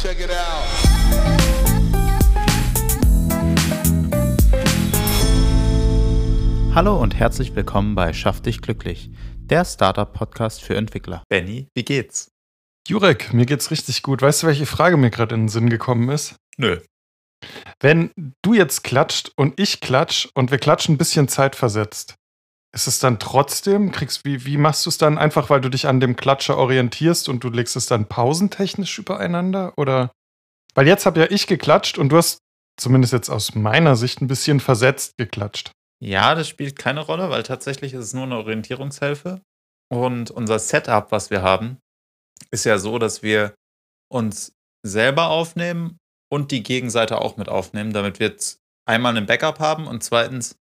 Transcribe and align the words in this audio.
Check 0.00 0.20
it 0.20 0.30
out. 0.30 0.64
Hallo 6.72 7.02
und 7.02 7.16
herzlich 7.16 7.56
willkommen 7.56 7.96
bei 7.96 8.12
Schaff 8.12 8.40
dich 8.40 8.62
glücklich, 8.62 9.10
der 9.38 9.64
Startup-Podcast 9.64 10.62
für 10.62 10.76
Entwickler. 10.76 11.24
Benny, 11.28 11.66
wie 11.74 11.82
geht's? 11.82 12.30
Jurek, 12.86 13.32
mir 13.32 13.44
geht's 13.44 13.72
richtig 13.72 14.04
gut. 14.04 14.22
Weißt 14.22 14.44
du, 14.44 14.46
welche 14.46 14.66
Frage 14.66 14.96
mir 14.96 15.10
gerade 15.10 15.34
in 15.34 15.42
den 15.42 15.48
Sinn 15.48 15.68
gekommen 15.68 16.08
ist? 16.10 16.36
Nö. 16.56 16.78
Wenn 17.80 18.12
du 18.42 18.54
jetzt 18.54 18.84
klatscht 18.84 19.32
und 19.34 19.58
ich 19.58 19.80
klatsch 19.80 20.28
und 20.34 20.52
wir 20.52 20.58
klatschen 20.58 20.94
ein 20.94 20.98
bisschen 20.98 21.26
zeitversetzt, 21.26 22.14
ist 22.74 22.86
es 22.86 22.98
dann 22.98 23.18
trotzdem, 23.18 23.92
kriegst, 23.92 24.24
wie, 24.24 24.44
wie 24.44 24.58
machst 24.58 24.84
du 24.84 24.90
es 24.90 24.98
dann 24.98 25.18
einfach, 25.18 25.50
weil 25.50 25.60
du 25.60 25.68
dich 25.68 25.86
an 25.86 26.00
dem 26.00 26.16
Klatscher 26.16 26.56
orientierst 26.58 27.28
und 27.28 27.42
du 27.42 27.48
legst 27.48 27.76
es 27.76 27.86
dann 27.86 28.06
pausentechnisch 28.06 28.98
übereinander? 28.98 29.72
Oder? 29.76 30.12
Weil 30.74 30.86
jetzt 30.86 31.06
habe 31.06 31.20
ja 31.20 31.26
ich 31.30 31.46
geklatscht 31.46 31.98
und 31.98 32.10
du 32.10 32.18
hast 32.18 32.38
zumindest 32.78 33.12
jetzt 33.12 33.30
aus 33.30 33.54
meiner 33.54 33.96
Sicht 33.96 34.20
ein 34.20 34.28
bisschen 34.28 34.60
versetzt 34.60 35.16
geklatscht. 35.16 35.72
Ja, 36.00 36.34
das 36.34 36.48
spielt 36.48 36.78
keine 36.78 37.00
Rolle, 37.00 37.30
weil 37.30 37.42
tatsächlich 37.42 37.94
ist 37.94 38.04
es 38.04 38.14
nur 38.14 38.24
eine 38.24 38.36
Orientierungshilfe. 38.36 39.40
Und 39.90 40.30
unser 40.30 40.58
Setup, 40.58 41.10
was 41.10 41.30
wir 41.30 41.42
haben, 41.42 41.78
ist 42.50 42.64
ja 42.64 42.78
so, 42.78 42.98
dass 42.98 43.22
wir 43.22 43.54
uns 44.10 44.52
selber 44.86 45.28
aufnehmen 45.28 45.98
und 46.30 46.52
die 46.52 46.62
Gegenseite 46.62 47.20
auch 47.20 47.36
mit 47.36 47.48
aufnehmen, 47.48 47.92
damit 47.92 48.20
wir 48.20 48.28
jetzt 48.28 48.60
einmal 48.86 49.16
einen 49.16 49.26
Backup 49.26 49.58
haben 49.58 49.86
und 49.86 50.04
zweitens 50.04 50.56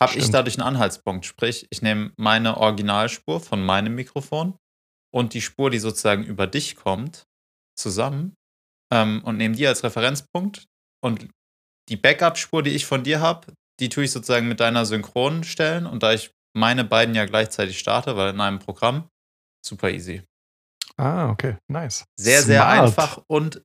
habe 0.00 0.18
ich 0.18 0.30
dadurch 0.30 0.58
einen 0.58 0.66
Anhaltspunkt. 0.68 1.26
Sprich, 1.26 1.66
ich 1.70 1.82
nehme 1.82 2.12
meine 2.16 2.56
Originalspur 2.56 3.40
von 3.40 3.64
meinem 3.64 3.94
Mikrofon 3.94 4.56
und 5.12 5.34
die 5.34 5.40
Spur, 5.40 5.70
die 5.70 5.78
sozusagen 5.78 6.24
über 6.24 6.46
dich 6.46 6.76
kommt, 6.76 7.24
zusammen 7.76 8.34
ähm, 8.92 9.22
und 9.24 9.36
nehme 9.36 9.56
die 9.56 9.66
als 9.66 9.82
Referenzpunkt. 9.84 10.66
Und 11.02 11.28
die 11.88 11.96
Backup-Spur, 11.96 12.62
die 12.62 12.70
ich 12.70 12.86
von 12.86 13.04
dir 13.04 13.20
habe, 13.20 13.52
die 13.80 13.88
tue 13.88 14.04
ich 14.04 14.10
sozusagen 14.10 14.48
mit 14.48 14.60
deiner 14.60 14.84
synchron 14.84 15.44
stellen. 15.44 15.86
Und 15.86 16.02
da 16.02 16.12
ich 16.12 16.30
meine 16.56 16.84
beiden 16.84 17.14
ja 17.14 17.24
gleichzeitig 17.24 17.78
starte, 17.78 18.16
weil 18.16 18.34
in 18.34 18.40
einem 18.40 18.58
Programm, 18.58 19.08
super 19.64 19.90
easy. 19.90 20.22
Ah, 20.96 21.30
okay, 21.30 21.56
nice. 21.70 22.04
Sehr, 22.18 22.42
sehr 22.42 22.62
Smart. 22.62 22.80
einfach 22.80 23.22
und 23.28 23.62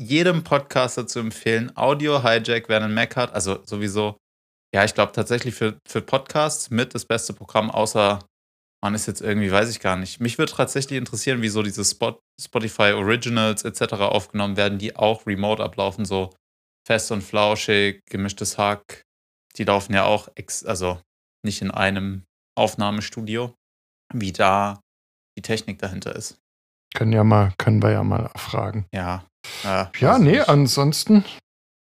jedem 0.00 0.44
Podcaster 0.44 1.06
zu 1.06 1.18
empfehlen. 1.18 1.76
Audio 1.76 2.22
Hijack, 2.22 2.68
wer 2.68 2.82
einen 2.82 2.94
Mac 2.94 3.16
hat, 3.16 3.32
also 3.34 3.64
sowieso, 3.64 4.16
ja, 4.74 4.84
ich 4.84 4.94
glaube 4.94 5.12
tatsächlich 5.12 5.54
für, 5.54 5.78
für 5.86 6.02
Podcasts 6.02 6.70
mit 6.70 6.94
das 6.94 7.04
beste 7.04 7.32
Programm, 7.32 7.70
außer 7.70 8.20
man 8.82 8.94
ist 8.94 9.06
jetzt 9.06 9.20
irgendwie, 9.20 9.50
weiß 9.50 9.70
ich 9.70 9.80
gar 9.80 9.96
nicht. 9.96 10.20
Mich 10.20 10.38
würde 10.38 10.52
tatsächlich 10.52 10.98
interessieren, 10.98 11.42
wieso 11.42 11.62
diese 11.62 11.84
Spot, 11.84 12.18
Spotify 12.40 12.92
Originals 12.92 13.64
etc. 13.64 13.94
aufgenommen 13.94 14.56
werden, 14.56 14.78
die 14.78 14.94
auch 14.94 15.26
remote 15.26 15.62
ablaufen, 15.62 16.04
so 16.04 16.30
fest 16.86 17.10
und 17.10 17.22
flauschig, 17.22 18.02
gemischtes 18.06 18.56
Hack. 18.56 19.02
Die 19.56 19.64
laufen 19.64 19.94
ja 19.94 20.04
auch, 20.04 20.28
ex 20.36 20.64
also 20.64 21.00
nicht 21.44 21.60
in 21.60 21.70
einem 21.70 22.22
Aufnahmestudio, 22.56 23.54
wie 24.14 24.32
da 24.32 24.80
die 25.36 25.42
Technik 25.42 25.78
dahinter 25.78 26.14
ist. 26.14 26.38
Können, 26.94 27.12
ja 27.12 27.24
mal, 27.24 27.52
können 27.58 27.82
wir 27.82 27.90
ja 27.90 28.04
mal 28.04 28.30
fragen. 28.36 28.86
Ja. 28.94 29.24
Ja, 29.64 29.90
Ja, 29.98 30.18
nee, 30.18 30.32
nicht. 30.32 30.48
ansonsten, 30.48 31.24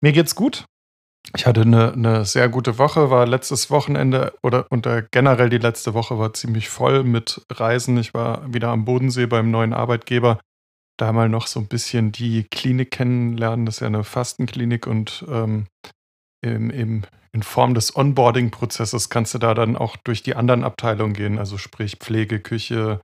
mir 0.01 0.11
geht's 0.13 0.35
gut. 0.35 0.65
Ich 1.35 1.45
hatte 1.45 1.61
eine, 1.61 1.93
eine 1.93 2.25
sehr 2.25 2.49
gute 2.49 2.77
Woche, 2.77 3.09
war 3.09 3.25
letztes 3.25 3.69
Wochenende 3.69 4.33
oder 4.43 4.65
unter 4.69 5.01
generell 5.01 5.49
die 5.49 5.59
letzte 5.59 5.93
Woche 5.93 6.19
war 6.19 6.33
ziemlich 6.33 6.69
voll 6.69 7.03
mit 7.03 7.45
Reisen. 7.49 7.97
Ich 7.97 8.13
war 8.13 8.53
wieder 8.53 8.69
am 8.69 8.85
Bodensee 8.85 9.27
beim 9.27 9.49
neuen 9.49 9.73
Arbeitgeber. 9.73 10.39
Da 10.97 11.13
mal 11.13 11.29
noch 11.29 11.47
so 11.47 11.59
ein 11.59 11.67
bisschen 11.67 12.11
die 12.11 12.43
Klinik 12.43 12.91
kennenlernen. 12.91 13.65
Das 13.65 13.75
ist 13.75 13.79
ja 13.79 13.87
eine 13.87 14.03
Fastenklinik 14.03 14.87
und 14.87 15.25
ähm, 15.29 15.67
im, 16.43 16.69
im, 16.69 17.03
in 17.31 17.43
Form 17.43 17.75
des 17.75 17.95
Onboarding-Prozesses 17.95 19.09
kannst 19.09 19.33
du 19.33 19.37
da 19.37 19.53
dann 19.53 19.77
auch 19.77 19.95
durch 19.95 20.23
die 20.23 20.35
anderen 20.35 20.63
Abteilungen 20.63 21.13
gehen, 21.13 21.37
also 21.37 21.57
sprich 21.57 21.97
Pflege, 21.97 22.39
Küche, 22.39 22.99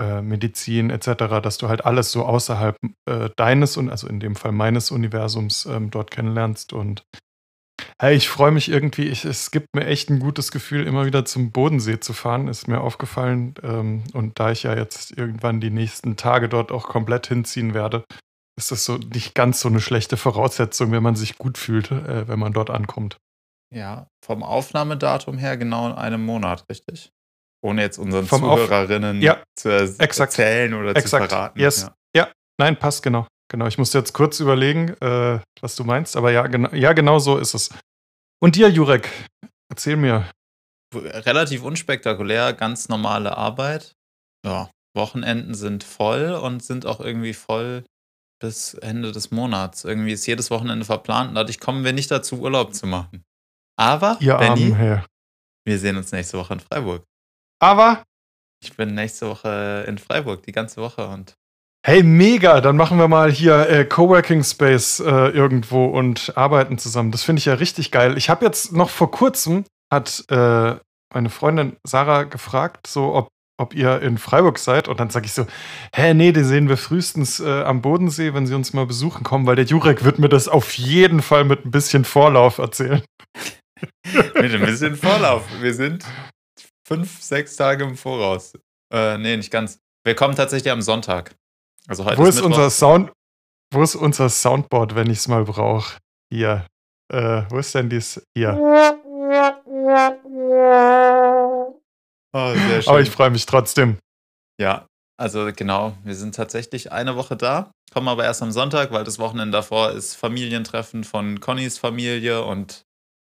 äh, 0.00 0.22
Medizin 0.22 0.90
etc., 0.90 1.40
dass 1.42 1.58
du 1.58 1.68
halt 1.68 1.84
alles 1.84 2.10
so 2.10 2.24
außerhalb 2.24 2.76
äh, 3.06 3.28
deines 3.36 3.76
und 3.76 3.90
also 3.90 4.08
in 4.08 4.18
dem 4.18 4.34
Fall 4.34 4.52
meines 4.52 4.90
Universums 4.90 5.66
ähm, 5.66 5.90
dort 5.90 6.10
kennenlernst. 6.10 6.72
Und 6.72 7.04
hey, 8.00 8.14
ich 8.16 8.30
freue 8.30 8.50
mich 8.50 8.70
irgendwie, 8.70 9.08
ich, 9.08 9.26
es 9.26 9.50
gibt 9.50 9.66
mir 9.74 9.84
echt 9.86 10.08
ein 10.08 10.20
gutes 10.20 10.50
Gefühl, 10.50 10.86
immer 10.86 11.04
wieder 11.04 11.26
zum 11.26 11.52
Bodensee 11.52 12.00
zu 12.00 12.14
fahren, 12.14 12.48
ist 12.48 12.66
mir 12.66 12.80
aufgefallen. 12.80 13.54
Ähm, 13.62 14.04
und 14.14 14.38
da 14.40 14.50
ich 14.50 14.62
ja 14.62 14.74
jetzt 14.74 15.16
irgendwann 15.18 15.60
die 15.60 15.70
nächsten 15.70 16.16
Tage 16.16 16.48
dort 16.48 16.72
auch 16.72 16.88
komplett 16.88 17.26
hinziehen 17.26 17.74
werde, 17.74 18.04
ist 18.58 18.70
das 18.70 18.86
so 18.86 18.96
nicht 18.96 19.34
ganz 19.34 19.60
so 19.60 19.68
eine 19.68 19.80
schlechte 19.80 20.16
Voraussetzung, 20.16 20.92
wenn 20.92 21.02
man 21.02 21.14
sich 21.14 21.36
gut 21.36 21.58
fühlt, 21.58 21.90
äh, 21.90 22.26
wenn 22.26 22.38
man 22.38 22.54
dort 22.54 22.70
ankommt. 22.70 23.18
Ja, 23.74 24.08
vom 24.24 24.42
Aufnahmedatum 24.42 25.36
her 25.36 25.58
genau 25.58 25.86
in 25.88 25.92
einem 25.92 26.24
Monat, 26.24 26.64
richtig? 26.70 27.10
Ohne 27.62 27.82
jetzt 27.82 27.98
unseren 27.98 28.26
Vom 28.26 28.44
Auf- 28.44 28.60
Zuhörerinnen 28.64 29.20
Ja, 29.20 29.42
zu 29.58 29.68
exakt. 29.98 30.38
erzählen 30.38 30.72
oder 30.72 30.96
Exakt. 30.96 31.24
zu 31.24 31.28
verraten. 31.36 31.60
Yes. 31.60 31.90
Ja. 32.16 32.32
Nein, 32.58 32.78
passt 32.78 33.02
genau. 33.02 33.26
Genau, 33.50 33.66
ich 33.66 33.76
musste 33.78 33.98
jetzt 33.98 34.12
kurz 34.12 34.40
überlegen, 34.40 34.90
äh, 35.00 35.40
was 35.60 35.76
du 35.76 35.84
meinst, 35.84 36.16
aber 36.16 36.30
ja, 36.30 36.46
genau, 36.46 36.70
ja, 36.72 36.92
genau 36.94 37.18
so 37.18 37.36
ist 37.36 37.52
es. 37.54 37.68
Und 38.42 38.56
dir, 38.56 38.68
Jurek, 38.70 39.10
erzähl 39.68 39.96
mir. 39.96 40.30
Relativ 40.94 41.62
unspektakulär, 41.62 42.52
ganz 42.52 42.88
normale 42.88 43.36
Arbeit. 43.36 43.94
Ja, 44.44 44.70
Wochenenden 44.96 45.54
sind 45.54 45.84
voll 45.84 46.32
und 46.32 46.64
sind 46.64 46.86
auch 46.86 47.00
irgendwie 47.00 47.34
voll 47.34 47.84
bis 48.40 48.74
Ende 48.74 49.12
des 49.12 49.30
Monats. 49.30 49.84
Irgendwie 49.84 50.12
ist 50.12 50.26
jedes 50.26 50.50
Wochenende 50.50 50.84
verplant 50.84 51.28
und 51.28 51.34
dadurch 51.34 51.60
kommen 51.60 51.84
wir 51.84 51.92
nicht 51.92 52.10
dazu, 52.10 52.40
Urlaub 52.40 52.74
zu 52.74 52.86
machen. 52.86 53.22
Aber, 53.78 54.16
Ihr 54.20 54.38
Herr. 54.74 55.06
wir 55.66 55.78
sehen 55.78 55.96
uns 55.96 56.10
nächste 56.10 56.38
Woche 56.38 56.54
in 56.54 56.60
Freiburg. 56.60 57.04
Aber, 57.60 58.02
Ich 58.62 58.76
bin 58.76 58.94
nächste 58.94 59.28
Woche 59.28 59.84
in 59.86 59.98
Freiburg, 59.98 60.42
die 60.42 60.52
ganze 60.52 60.80
Woche 60.82 61.06
und 61.08 61.34
hey, 61.82 62.02
mega, 62.02 62.60
dann 62.60 62.76
machen 62.76 62.98
wir 62.98 63.08
mal 63.08 63.30
hier 63.30 63.68
äh, 63.68 63.84
Coworking 63.84 64.44
Space 64.44 65.00
äh, 65.00 65.28
irgendwo 65.30 65.86
und 65.86 66.36
arbeiten 66.36 66.78
zusammen. 66.78 67.10
Das 67.10 67.22
finde 67.22 67.40
ich 67.40 67.46
ja 67.46 67.54
richtig 67.54 67.90
geil. 67.90 68.18
Ich 68.18 68.28
habe 68.28 68.44
jetzt 68.44 68.72
noch 68.72 68.90
vor 68.90 69.10
kurzem, 69.10 69.64
hat 69.92 70.24
äh, 70.28 70.74
meine 71.12 71.30
Freundin 71.30 71.76
Sarah 71.84 72.24
gefragt, 72.24 72.86
so 72.86 73.14
ob, 73.14 73.28
ob 73.58 73.74
ihr 73.74 74.00
in 74.02 74.18
Freiburg 74.18 74.58
seid. 74.58 74.88
Und 74.88 75.00
dann 75.00 75.10
sage 75.10 75.26
ich 75.26 75.32
so, 75.32 75.46
hä, 75.94 76.12
nee, 76.14 76.32
die 76.32 76.44
sehen 76.44 76.68
wir 76.68 76.76
frühestens 76.76 77.40
äh, 77.40 77.62
am 77.62 77.80
Bodensee, 77.80 78.34
wenn 78.34 78.46
sie 78.46 78.54
uns 78.54 78.72
mal 78.72 78.86
besuchen 78.86 79.24
kommen, 79.24 79.46
weil 79.46 79.56
der 79.56 79.64
Jurek 79.64 80.04
wird 80.04 80.18
mir 80.18 80.28
das 80.28 80.48
auf 80.48 80.74
jeden 80.74 81.22
Fall 81.22 81.44
mit 81.44 81.64
ein 81.64 81.70
bisschen 81.70 82.04
Vorlauf 82.04 82.58
erzählen. 82.58 83.02
Mit 84.34 84.54
ein 84.54 84.66
bisschen 84.66 84.94
Vorlauf. 84.94 85.42
Wir 85.60 85.72
sind 85.72 86.04
fünf, 86.86 87.22
sechs 87.22 87.56
Tage 87.56 87.84
im 87.84 87.96
Voraus. 87.96 88.52
Äh, 88.92 89.16
nee, 89.16 89.36
nicht 89.38 89.50
ganz. 89.50 89.78
Wir 90.04 90.14
kommen 90.14 90.36
tatsächlich 90.36 90.70
am 90.70 90.82
Sonntag. 90.82 91.34
Also 91.88 92.04
heute 92.04 92.18
Wo 92.18 92.24
ist, 92.26 92.36
Mittwoch. 92.36 92.50
unser 92.50 92.70
Sound, 92.70 93.12
wo 93.72 93.82
ist 93.82 93.94
unser 93.96 94.28
Soundboard, 94.28 94.94
wenn 94.94 95.10
ich 95.10 95.18
es 95.18 95.28
mal 95.28 95.44
brauche? 95.44 95.98
Hier. 96.32 96.66
Äh, 97.12 97.42
wo 97.50 97.58
ist 97.58 97.74
denn 97.74 97.88
dies? 97.90 98.22
Hier. 98.36 98.56
Oh, 102.32 102.52
sehr 102.54 102.82
schön. 102.82 102.88
Aber 102.90 103.00
ich 103.00 103.10
freue 103.10 103.30
mich 103.30 103.46
trotzdem. 103.46 103.98
ja, 104.60 104.86
also 105.18 105.50
genau. 105.54 105.96
Wir 106.04 106.14
sind 106.14 106.34
tatsächlich 106.34 106.92
eine 106.92 107.16
Woche 107.16 107.36
da, 107.36 107.72
kommen 107.92 108.08
aber 108.08 108.24
erst 108.24 108.42
am 108.42 108.52
Sonntag, 108.52 108.90
weil 108.92 109.04
das 109.04 109.18
Wochenende 109.18 109.52
davor 109.52 109.90
ist 109.90 110.14
Familientreffen 110.14 111.04
von 111.04 111.40
Connys 111.40 111.76
Familie 111.78 112.42
und 112.44 112.84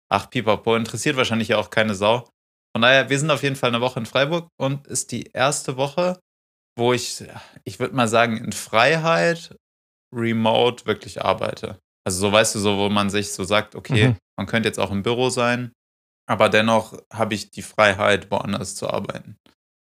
ach, 0.09 0.29
Pipapo, 0.29 0.75
interessiert 0.75 1.17
wahrscheinlich 1.17 1.49
ja 1.49 1.57
auch 1.57 1.69
keine 1.69 1.93
Sau. 1.95 2.27
Von 2.75 2.81
daher, 2.81 3.09
wir 3.09 3.19
sind 3.19 3.29
auf 3.29 3.43
jeden 3.43 3.55
Fall 3.55 3.69
eine 3.69 3.81
Woche 3.81 3.99
in 3.99 4.05
Freiburg 4.07 4.47
und 4.57 4.87
ist 4.87 5.11
die 5.11 5.29
erste 5.33 5.77
Woche, 5.77 6.19
wo 6.77 6.93
ich, 6.93 7.23
ich 7.63 7.79
würde 7.79 7.95
mal 7.95 8.07
sagen, 8.07 8.37
in 8.37 8.51
Freiheit 8.51 9.55
remote 10.13 10.85
wirklich 10.85 11.23
arbeite. 11.23 11.79
Also 12.05 12.19
so 12.19 12.31
weißt 12.31 12.55
du, 12.55 12.59
so 12.59 12.77
wo 12.77 12.89
man 12.89 13.09
sich 13.09 13.31
so 13.33 13.43
sagt, 13.43 13.75
okay, 13.75 14.09
Mhm. 14.09 14.17
man 14.37 14.47
könnte 14.47 14.69
jetzt 14.69 14.79
auch 14.79 14.91
im 14.91 15.03
Büro 15.03 15.29
sein, 15.29 15.71
aber 16.29 16.49
dennoch 16.49 16.97
habe 17.11 17.33
ich 17.35 17.49
die 17.51 17.61
Freiheit, 17.61 18.29
woanders 18.31 18.75
zu 18.75 18.89
arbeiten. 18.89 19.37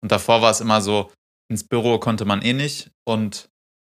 Und 0.03 0.11
davor 0.11 0.41
war 0.41 0.51
es 0.51 0.61
immer 0.61 0.81
so, 0.81 1.11
ins 1.51 1.67
Büro 1.67 1.99
konnte 1.99 2.25
man 2.25 2.41
eh 2.41 2.53
nicht 2.53 2.91
und 3.07 3.49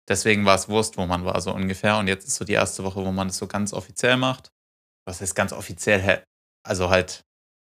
deswegen 0.07 0.45
war 0.45 0.55
es 0.55 0.69
Wurst, 0.69 0.97
wo 0.97 1.05
man 1.05 1.25
war, 1.25 1.39
so 1.41 1.53
ungefähr. 1.53 1.97
Und 1.97 2.07
jetzt 2.07 2.25
ist 2.27 2.35
so 2.35 2.45
die 2.45 2.53
erste 2.53 2.83
Woche, 2.83 3.03
wo 3.05 3.11
man 3.11 3.27
das 3.27 3.37
so 3.37 3.47
ganz 3.47 3.73
offiziell 3.73 4.17
macht. 4.17 4.49
Was 5.05 5.19
heißt 5.21 5.35
ganz 5.35 5.51
offiziell? 5.53 6.23
Also 6.67 6.89
halt 6.89 7.23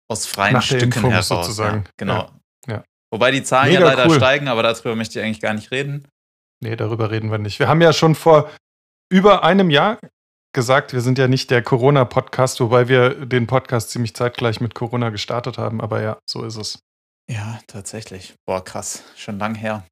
aus 0.10 0.26
freien 0.26 0.54
Nach 0.54 0.62
Stücken 0.62 1.10
heraus. 1.10 1.28
sozusagen. 1.28 1.84
Ja, 1.86 1.92
genau. 1.98 2.32
Ja, 2.68 2.74
ja. 2.76 2.84
Wobei 3.14 3.30
die 3.30 3.44
Zahlen 3.44 3.72
ja 3.72 3.80
Mega 3.80 3.92
leider 3.92 4.10
cool. 4.10 4.16
steigen, 4.16 4.48
aber 4.48 4.64
darüber 4.64 4.96
möchte 4.96 5.20
ich 5.20 5.24
eigentlich 5.24 5.40
gar 5.40 5.54
nicht 5.54 5.70
reden. 5.70 6.08
Nee, 6.64 6.76
darüber 6.76 7.12
reden 7.12 7.30
wir 7.30 7.38
nicht. 7.38 7.60
Wir 7.60 7.68
haben 7.68 7.80
ja 7.80 7.94
schon 7.94 8.16
vor 8.16 8.50
über 9.12 9.44
einem 9.44 9.70
Jahr 9.70 10.00
gesagt, 10.52 10.94
wir 10.94 11.02
sind 11.02 11.20
ja 11.20 11.28
nicht 11.28 11.52
der 11.52 11.62
Corona-Podcast, 11.62 12.60
wobei 12.60 12.88
wir 12.88 13.28
den 13.28 13.46
Podcast 13.46 13.92
ziemlich 13.92 14.16
zeitgleich 14.16 14.62
mit 14.62 14.74
Corona 14.74 15.12
gestartet 15.12 15.60
haben. 15.60 15.80
Aber 15.80 16.02
ja, 16.02 16.18
so 16.28 16.44
ist 16.44 16.58
es. 16.58 16.80
Ja, 17.30 17.60
tatsächlich. 17.68 18.34
Boah, 18.48 18.64
krass. 18.64 19.04
Schon 19.16 19.38
lang 19.38 19.54
her. 19.54 19.86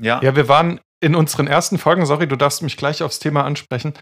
Ja, 0.00 0.22
Ja, 0.22 0.34
wir 0.34 0.48
waren 0.48 0.80
in 1.02 1.14
unseren 1.14 1.48
ersten 1.48 1.76
Folgen, 1.76 2.06
sorry, 2.06 2.26
du 2.26 2.36
darfst 2.36 2.62
mich 2.62 2.78
gleich 2.78 3.02
aufs 3.02 3.18
Thema 3.18 3.44
ansprechen. 3.44 3.92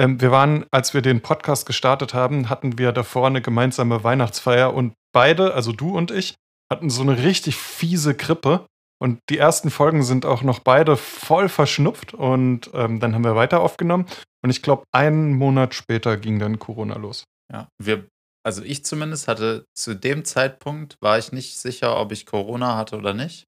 Ähm, 0.00 0.20
wir 0.20 0.32
waren, 0.32 0.66
als 0.72 0.94
wir 0.94 1.00
den 1.00 1.20
Podcast 1.20 1.64
gestartet 1.64 2.12
haben, 2.12 2.48
hatten 2.48 2.76
wir 2.76 2.90
davor 2.90 3.28
eine 3.28 3.40
gemeinsame 3.40 4.02
Weihnachtsfeier 4.02 4.74
und 4.74 4.94
beide, 5.12 5.54
also 5.54 5.70
du 5.70 5.96
und 5.96 6.10
ich, 6.10 6.34
hatten 6.70 6.90
so 6.90 7.02
eine 7.02 7.22
richtig 7.22 7.56
fiese 7.56 8.14
Grippe. 8.14 8.66
Und 8.98 9.20
die 9.28 9.36
ersten 9.36 9.70
Folgen 9.70 10.02
sind 10.02 10.24
auch 10.24 10.42
noch 10.42 10.60
beide 10.60 10.96
voll 10.96 11.50
verschnupft 11.50 12.14
und 12.14 12.70
ähm, 12.72 12.98
dann 12.98 13.14
haben 13.14 13.24
wir 13.24 13.36
weiter 13.36 13.60
aufgenommen. 13.60 14.06
Und 14.42 14.48
ich 14.48 14.62
glaube, 14.62 14.84
einen 14.90 15.34
Monat 15.34 15.74
später 15.74 16.16
ging 16.16 16.38
dann 16.38 16.58
Corona 16.58 16.96
los. 16.96 17.24
Ja, 17.52 17.68
wir, 17.78 18.08
also 18.42 18.62
ich 18.62 18.86
zumindest 18.86 19.28
hatte 19.28 19.66
zu 19.74 19.94
dem 19.94 20.24
Zeitpunkt, 20.24 20.96
war 21.02 21.18
ich 21.18 21.30
nicht 21.30 21.58
sicher, 21.58 22.00
ob 22.00 22.10
ich 22.10 22.24
Corona 22.24 22.76
hatte 22.76 22.96
oder 22.96 23.12
nicht. 23.12 23.44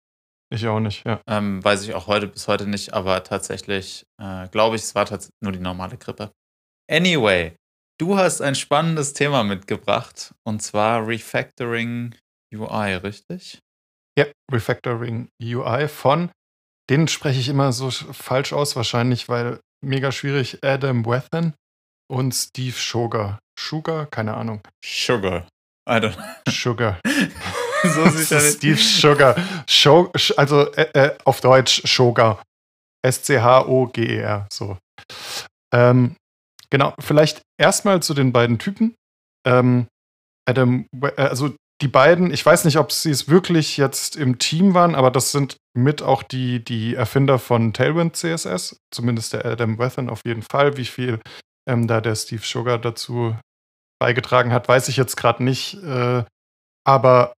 Ich 0.50 0.66
auch 0.66 0.80
nicht, 0.80 1.06
ja. 1.06 1.20
Ähm, 1.26 1.62
weiß 1.62 1.82
ich 1.82 1.94
auch 1.94 2.06
heute 2.06 2.26
bis 2.26 2.48
heute 2.48 2.66
nicht, 2.66 2.94
aber 2.94 3.22
tatsächlich 3.22 4.04
äh, 4.20 4.48
glaube 4.48 4.76
ich, 4.76 4.82
es 4.82 4.94
war 4.94 5.06
tatsächlich 5.06 5.42
nur 5.42 5.52
die 5.52 5.60
normale 5.60 5.96
Grippe. 5.96 6.30
Anyway, 6.90 7.54
du 7.98 8.16
hast 8.16 8.40
ein 8.40 8.54
spannendes 8.54 9.12
Thema 9.12 9.44
mitgebracht 9.44 10.34
und 10.44 10.62
zwar 10.62 11.06
Refactoring 11.06 12.14
UI, 12.54 12.94
richtig? 12.94 13.60
Ja, 14.18 14.26
Refactoring 14.50 15.28
UI 15.42 15.88
von, 15.88 16.30
den 16.90 17.08
spreche 17.08 17.40
ich 17.40 17.48
immer 17.48 17.72
so 17.72 17.90
falsch 17.90 18.52
aus, 18.52 18.74
wahrscheinlich, 18.76 19.28
weil 19.28 19.60
mega 19.84 20.10
schwierig, 20.10 20.64
Adam 20.64 21.04
Wethan 21.06 21.54
und 22.10 22.32
Steve 22.32 22.76
Sugar. 22.76 23.38
Sugar? 23.58 24.06
Keine 24.06 24.34
Ahnung. 24.34 24.60
Sugar. 24.84 25.46
I 25.88 25.94
don't 25.94 26.14
know. 26.14 26.52
Sugar. 26.52 27.00
so 27.82 28.08
sieht 28.08 28.30
er 28.30 28.40
Steve 28.40 28.76
Sugar. 28.76 29.36
Show, 29.66 30.10
also 30.36 30.72
äh, 30.72 30.90
äh, 30.94 31.18
auf 31.24 31.40
Deutsch 31.40 31.82
Sugar. 31.86 32.42
S-C-H-O-G-E-R. 33.04 34.48
So. 34.52 34.78
Ähm, 35.72 36.16
genau, 36.70 36.94
vielleicht 36.98 37.42
erstmal 37.58 38.02
zu 38.02 38.14
den 38.14 38.32
beiden 38.32 38.58
Typen. 38.58 38.94
Ähm, 39.46 39.86
Adam, 40.48 40.86
äh, 41.00 41.22
also 41.22 41.54
die 41.80 41.88
beiden, 41.88 42.32
ich 42.32 42.44
weiß 42.44 42.64
nicht, 42.64 42.78
ob 42.78 42.90
sie 42.90 43.10
es 43.10 43.28
wirklich 43.28 43.76
jetzt 43.76 44.16
im 44.16 44.38
Team 44.38 44.74
waren, 44.74 44.94
aber 44.94 45.10
das 45.10 45.30
sind 45.30 45.58
mit 45.74 46.02
auch 46.02 46.22
die, 46.22 46.64
die 46.64 46.94
Erfinder 46.94 47.38
von 47.38 47.72
Tailwind 47.72 48.16
CSS, 48.16 48.80
zumindest 48.90 49.32
der 49.32 49.44
Adam 49.44 49.78
Wethan 49.78 50.10
auf 50.10 50.22
jeden 50.26 50.42
Fall. 50.42 50.76
Wie 50.76 50.84
viel 50.84 51.20
ähm, 51.68 51.86
da 51.86 52.00
der 52.00 52.16
Steve 52.16 52.42
Sugar 52.44 52.78
dazu 52.78 53.36
beigetragen 54.00 54.52
hat, 54.52 54.68
weiß 54.68 54.88
ich 54.88 54.96
jetzt 54.96 55.16
gerade 55.16 55.44
nicht. 55.44 55.74
Äh, 55.84 56.24
aber 56.84 57.32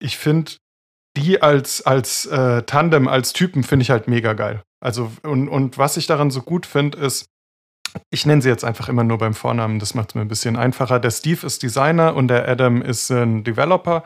ich 0.00 0.16
finde, 0.16 0.52
die 1.16 1.42
als, 1.42 1.82
als 1.82 2.26
äh, 2.26 2.62
Tandem, 2.64 3.08
als 3.08 3.32
Typen, 3.32 3.62
finde 3.62 3.82
ich 3.84 3.90
halt 3.90 4.08
mega 4.08 4.32
geil. 4.32 4.62
Also, 4.80 5.12
und, 5.22 5.48
und 5.48 5.78
was 5.78 5.96
ich 5.96 6.06
daran 6.06 6.30
so 6.30 6.42
gut 6.42 6.66
finde, 6.66 6.98
ist, 6.98 7.26
ich 8.10 8.26
nenne 8.26 8.42
sie 8.42 8.48
jetzt 8.48 8.64
einfach 8.64 8.88
immer 8.88 9.04
nur 9.04 9.18
beim 9.18 9.34
Vornamen, 9.34 9.78
das 9.78 9.94
macht 9.94 10.10
es 10.10 10.14
mir 10.14 10.20
ein 10.22 10.28
bisschen 10.28 10.56
einfacher. 10.56 11.00
Der 11.00 11.10
Steve 11.10 11.46
ist 11.46 11.62
Designer 11.62 12.14
und 12.14 12.28
der 12.28 12.48
Adam 12.48 12.82
ist 12.82 13.10
ein 13.10 13.44
Developer. 13.44 14.04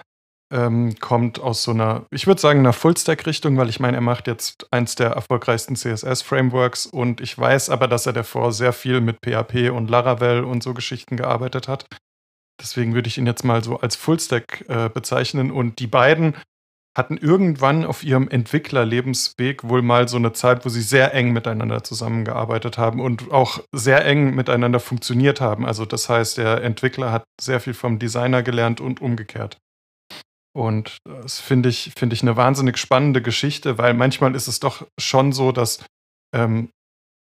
Ähm, 0.53 0.97
kommt 0.99 1.38
aus 1.38 1.62
so 1.62 1.71
einer, 1.71 2.06
ich 2.11 2.27
würde 2.27 2.41
sagen, 2.41 2.59
einer 2.59 2.73
Full-Stack-Richtung, 2.73 3.56
weil 3.56 3.69
ich 3.69 3.79
meine, 3.79 3.99
er 3.99 4.00
macht 4.00 4.27
jetzt 4.27 4.67
eins 4.73 4.97
der 4.97 5.11
erfolgreichsten 5.11 5.77
CSS-Frameworks 5.77 6.87
und 6.87 7.21
ich 7.21 7.38
weiß 7.38 7.71
aber, 7.71 7.87
dass 7.87 8.06
er 8.06 8.12
davor 8.12 8.53
sehr 8.53 8.73
viel 8.73 9.00
mit 9.00 9.19
PHP 9.25 9.71
und 9.71 9.88
Laravel 9.88 10.43
und 10.43 10.65
so 10.65 10.75
Geschichten 10.75 11.17
gearbeitet 11.17 11.69
hat. 11.69 11.87
Deswegen 12.61 12.94
würde 12.94 13.06
ich 13.06 13.17
ihn 13.17 13.26
jetzt 13.26 13.44
mal 13.44 13.62
so 13.62 13.79
als 13.79 13.94
Full-Stack 13.94 14.65
äh, 14.69 14.88
bezeichnen 14.88 15.53
und 15.53 15.79
die 15.79 15.87
beiden 15.87 16.35
hatten 16.96 17.16
irgendwann 17.16 17.84
auf 17.84 18.02
ihrem 18.02 18.28
Entwicklerlebensweg 18.28 19.69
wohl 19.69 19.81
mal 19.81 20.08
so 20.08 20.16
eine 20.16 20.32
Zeit, 20.32 20.64
wo 20.64 20.69
sie 20.69 20.82
sehr 20.82 21.14
eng 21.14 21.32
miteinander 21.32 21.84
zusammengearbeitet 21.84 22.78
haben 22.78 23.00
und 23.00 23.31
auch 23.31 23.60
sehr 23.72 24.04
eng 24.04 24.34
miteinander 24.34 24.81
funktioniert 24.81 25.40
haben. 25.40 25.64
Also 25.64 25.84
das 25.84 26.08
heißt, 26.08 26.38
der 26.38 26.62
Entwickler 26.62 27.12
hat 27.12 27.25
sehr 27.40 27.60
viel 27.60 27.75
vom 27.75 27.98
Designer 27.98 28.42
gelernt 28.42 28.81
und 28.81 29.00
umgekehrt. 29.00 29.56
Und 30.52 30.98
das 31.04 31.38
finde 31.38 31.69
ich, 31.69 31.92
finde 31.96 32.14
ich 32.14 32.22
eine 32.22 32.37
wahnsinnig 32.37 32.76
spannende 32.76 33.22
Geschichte, 33.22 33.78
weil 33.78 33.94
manchmal 33.94 34.34
ist 34.34 34.48
es 34.48 34.58
doch 34.58 34.84
schon 34.98 35.32
so, 35.32 35.52
dass 35.52 35.84
ähm, 36.34 36.70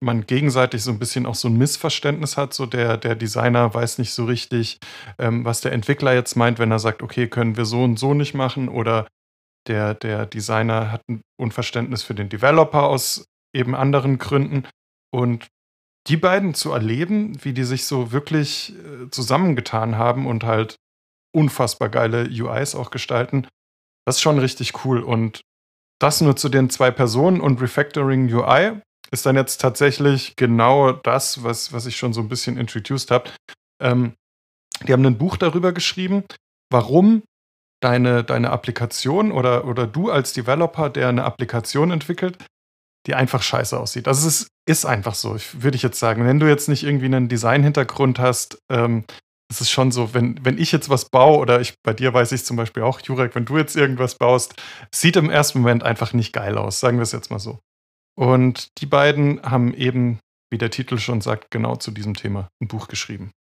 man 0.02 0.26
gegenseitig 0.26 0.82
so 0.82 0.90
ein 0.90 0.98
bisschen 0.98 1.24
auch 1.24 1.34
so 1.34 1.48
ein 1.48 1.56
Missverständnis 1.56 2.36
hat. 2.36 2.52
So 2.52 2.66
der, 2.66 2.98
der 2.98 3.14
Designer 3.14 3.72
weiß 3.72 3.96
nicht 3.96 4.12
so 4.12 4.26
richtig, 4.26 4.78
ähm, 5.18 5.46
was 5.46 5.62
der 5.62 5.72
Entwickler 5.72 6.12
jetzt 6.12 6.36
meint, 6.36 6.58
wenn 6.58 6.70
er 6.70 6.78
sagt, 6.78 7.02
okay, 7.02 7.26
können 7.28 7.56
wir 7.56 7.64
so 7.64 7.82
und 7.82 7.98
so 7.98 8.12
nicht 8.12 8.34
machen 8.34 8.68
oder 8.68 9.06
der, 9.66 9.94
der 9.94 10.26
Designer 10.26 10.92
hat 10.92 11.02
ein 11.08 11.22
Unverständnis 11.38 12.02
für 12.02 12.14
den 12.14 12.28
Developer 12.28 12.84
aus 12.84 13.26
eben 13.54 13.74
anderen 13.74 14.18
Gründen. 14.18 14.66
Und 15.12 15.48
die 16.06 16.16
beiden 16.16 16.54
zu 16.54 16.72
erleben, 16.72 17.42
wie 17.44 17.52
die 17.52 17.64
sich 17.64 17.86
so 17.86 18.12
wirklich 18.12 18.74
äh, 18.76 19.10
zusammengetan 19.10 19.96
haben 19.96 20.26
und 20.26 20.44
halt 20.44 20.76
unfassbar 21.34 21.88
geile 21.88 22.28
UIs 22.28 22.74
auch 22.74 22.90
gestalten, 22.90 23.46
das 24.06 24.16
ist 24.16 24.22
schon 24.22 24.38
richtig 24.38 24.84
cool. 24.84 25.00
Und 25.00 25.42
das 26.00 26.20
nur 26.20 26.36
zu 26.36 26.48
den 26.48 26.68
zwei 26.70 26.90
Personen 26.90 27.40
und 27.40 27.60
Refactoring 27.60 28.32
UI 28.32 28.80
ist 29.10 29.26
dann 29.26 29.36
jetzt 29.36 29.60
tatsächlich 29.60 30.36
genau 30.36 30.92
das, 30.92 31.42
was, 31.42 31.72
was 31.72 31.86
ich 31.86 31.96
schon 31.96 32.12
so 32.12 32.20
ein 32.20 32.28
bisschen 32.28 32.58
introduced 32.58 33.10
habe. 33.10 33.30
Ähm, 33.80 34.14
die 34.86 34.92
haben 34.92 35.06
ein 35.06 35.18
Buch 35.18 35.36
darüber 35.36 35.72
geschrieben, 35.72 36.24
warum 36.70 37.22
deine, 37.84 38.24
deine 38.24 38.50
Applikation 38.50 39.30
oder, 39.30 39.66
oder 39.66 39.86
du 39.86 40.10
als 40.10 40.32
Developer, 40.32 40.88
der 40.88 41.08
eine 41.08 41.24
Applikation 41.24 41.90
entwickelt, 41.90 42.38
die 43.06 43.14
einfach 43.14 43.42
scheiße 43.42 43.78
aussieht. 43.78 44.08
Also 44.08 44.26
es 44.26 44.48
ist, 44.66 44.86
einfach 44.86 45.14
so, 45.14 45.36
würde 45.52 45.76
ich 45.76 45.82
jetzt 45.82 45.98
sagen. 45.98 46.24
Wenn 46.24 46.40
du 46.40 46.48
jetzt 46.48 46.68
nicht 46.68 46.84
irgendwie 46.84 47.06
einen 47.06 47.28
Design-Hintergrund 47.28 48.18
hast, 48.18 48.58
ähm, 48.70 49.04
es 49.50 49.60
ist 49.60 49.70
schon 49.70 49.92
so, 49.92 50.14
wenn, 50.14 50.42
wenn 50.42 50.56
ich 50.56 50.72
jetzt 50.72 50.88
was 50.88 51.10
baue, 51.10 51.38
oder 51.38 51.60
ich, 51.60 51.74
bei 51.82 51.92
dir 51.92 52.14
weiß 52.14 52.32
ich 52.32 52.46
zum 52.46 52.56
Beispiel 52.56 52.82
auch, 52.82 53.00
Jurek, 53.00 53.34
wenn 53.34 53.44
du 53.44 53.58
jetzt 53.58 53.76
irgendwas 53.76 54.14
baust, 54.14 54.54
sieht 54.92 55.16
im 55.16 55.28
ersten 55.28 55.60
Moment 55.60 55.82
einfach 55.82 56.14
nicht 56.14 56.32
geil 56.32 56.56
aus, 56.56 56.80
sagen 56.80 56.96
wir 56.96 57.02
es 57.02 57.12
jetzt 57.12 57.30
mal 57.30 57.38
so. 57.38 57.58
Und 58.16 58.68
die 58.78 58.86
beiden 58.86 59.42
haben 59.42 59.74
eben, 59.74 60.20
wie 60.50 60.58
der 60.58 60.70
Titel 60.70 60.98
schon 60.98 61.20
sagt, 61.20 61.50
genau 61.50 61.76
zu 61.76 61.90
diesem 61.90 62.14
Thema 62.14 62.48
ein 62.62 62.68
Buch 62.68 62.88
geschrieben. 62.88 63.32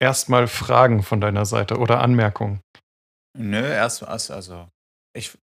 Erstmal 0.00 0.48
Fragen 0.48 1.04
von 1.04 1.20
deiner 1.20 1.46
Seite 1.46 1.78
oder 1.78 2.00
Anmerkungen. 2.00 2.60
Nö, 3.36 3.62
erst, 3.62 4.02
also, 4.02 4.68
ich, 5.16 5.36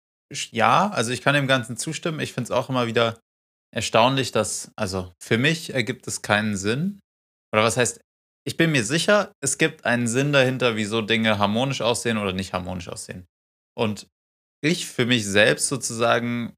ja, 0.53 0.91
also 0.91 1.13
ich 1.13 1.23
kann 1.23 1.35
dem 1.35 1.49
Ganzen 1.49 1.77
zustimmen. 1.77 2.21
Ich 2.21 2.33
finde 2.33 2.45
es 2.45 2.51
auch 2.51 2.69
immer 2.69 2.87
wieder 2.87 3.21
erstaunlich, 3.75 4.33
dass, 4.33 4.71
also 4.77 5.13
für 5.23 5.39
mich 5.39 5.75
ergibt 5.75 6.07
es 6.07 6.23
keinen 6.23 6.57
Sinn. 6.57 7.01
Oder 7.53 7.65
was 7.65 7.77
heißt, 7.77 8.01
ich 8.47 8.57
bin 8.57 8.73
mir 8.73 8.85
sicher, 8.85 9.33
es 9.43 9.59
gibt 9.59 9.85
einen 9.85 10.09
Sinn 10.09 10.33
dahinter, 10.33 10.77
wieso 10.77 11.03
Dinge 11.03 11.39
harmonisch 11.39 11.83
aussehen 11.83 12.17
oder 12.19 12.33
nicht 12.33 12.53
harmonisch 12.53 12.89
aussehen. 12.89 13.27
Und 13.77 14.07
ich 14.63 14.87
für 14.87 15.07
mich 15.07 15.27
selbst 15.27 15.69
sozusagen 15.69 16.55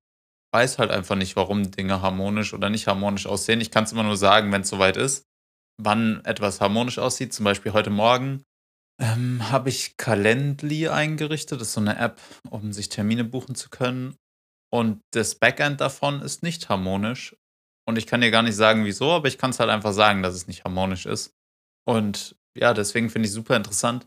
weiß 0.55 0.79
halt 0.79 0.91
einfach 0.91 1.17
nicht, 1.17 1.37
warum 1.37 1.71
Dinge 1.71 2.03
harmonisch 2.03 2.53
oder 2.53 2.69
nicht 2.69 2.87
harmonisch 2.87 3.27
aussehen. 3.27 3.61
Ich 3.61 3.71
kann 3.71 3.85
es 3.85 3.93
immer 3.93 4.03
nur 4.03 4.17
sagen, 4.17 4.53
wenn 4.53 4.63
es 4.63 4.69
soweit 4.69 4.97
ist, 4.97 5.25
wann 5.83 6.23
etwas 6.25 6.61
harmonisch 6.61 6.99
aussieht. 6.99 7.33
Zum 7.33 7.45
Beispiel 7.45 7.73
heute 7.73 7.91
Morgen 7.91 8.43
ähm, 9.01 9.51
habe 9.51 9.69
ich 9.69 9.97
Calendly 9.97 10.89
eingerichtet. 10.89 11.61
Das 11.61 11.69
ist 11.69 11.75
so 11.75 11.81
eine 11.81 11.99
App, 11.99 12.21
um 12.51 12.73
sich 12.73 12.89
Termine 12.89 13.25
buchen 13.25 13.55
zu 13.55 13.71
können. 13.71 14.17
Und 14.73 15.01
das 15.13 15.35
Backend 15.35 15.81
davon 15.81 16.23
ist 16.23 16.43
nicht 16.43 16.69
harmonisch. 16.69 17.37
Und 17.87 17.99
ich 17.99 18.07
kann 18.07 18.21
dir 18.21 18.31
gar 18.31 18.43
nicht 18.43 18.55
sagen, 18.55 18.85
wieso, 18.85 19.11
aber 19.11 19.29
ich 19.29 19.39
kann 19.39 19.51
es 19.51 19.61
halt 19.61 19.71
einfach 19.71 19.93
sagen, 19.93 20.23
dass 20.23 20.35
es 20.35 20.47
nicht 20.47 20.65
harmonisch 20.65 21.05
ist. 21.05 21.33
Und 21.87 22.37
ja, 22.57 22.75
deswegen 22.75 23.11
finde 23.11 23.27
ich 23.27 23.33
super 23.33 23.57
interessant. 23.57 24.07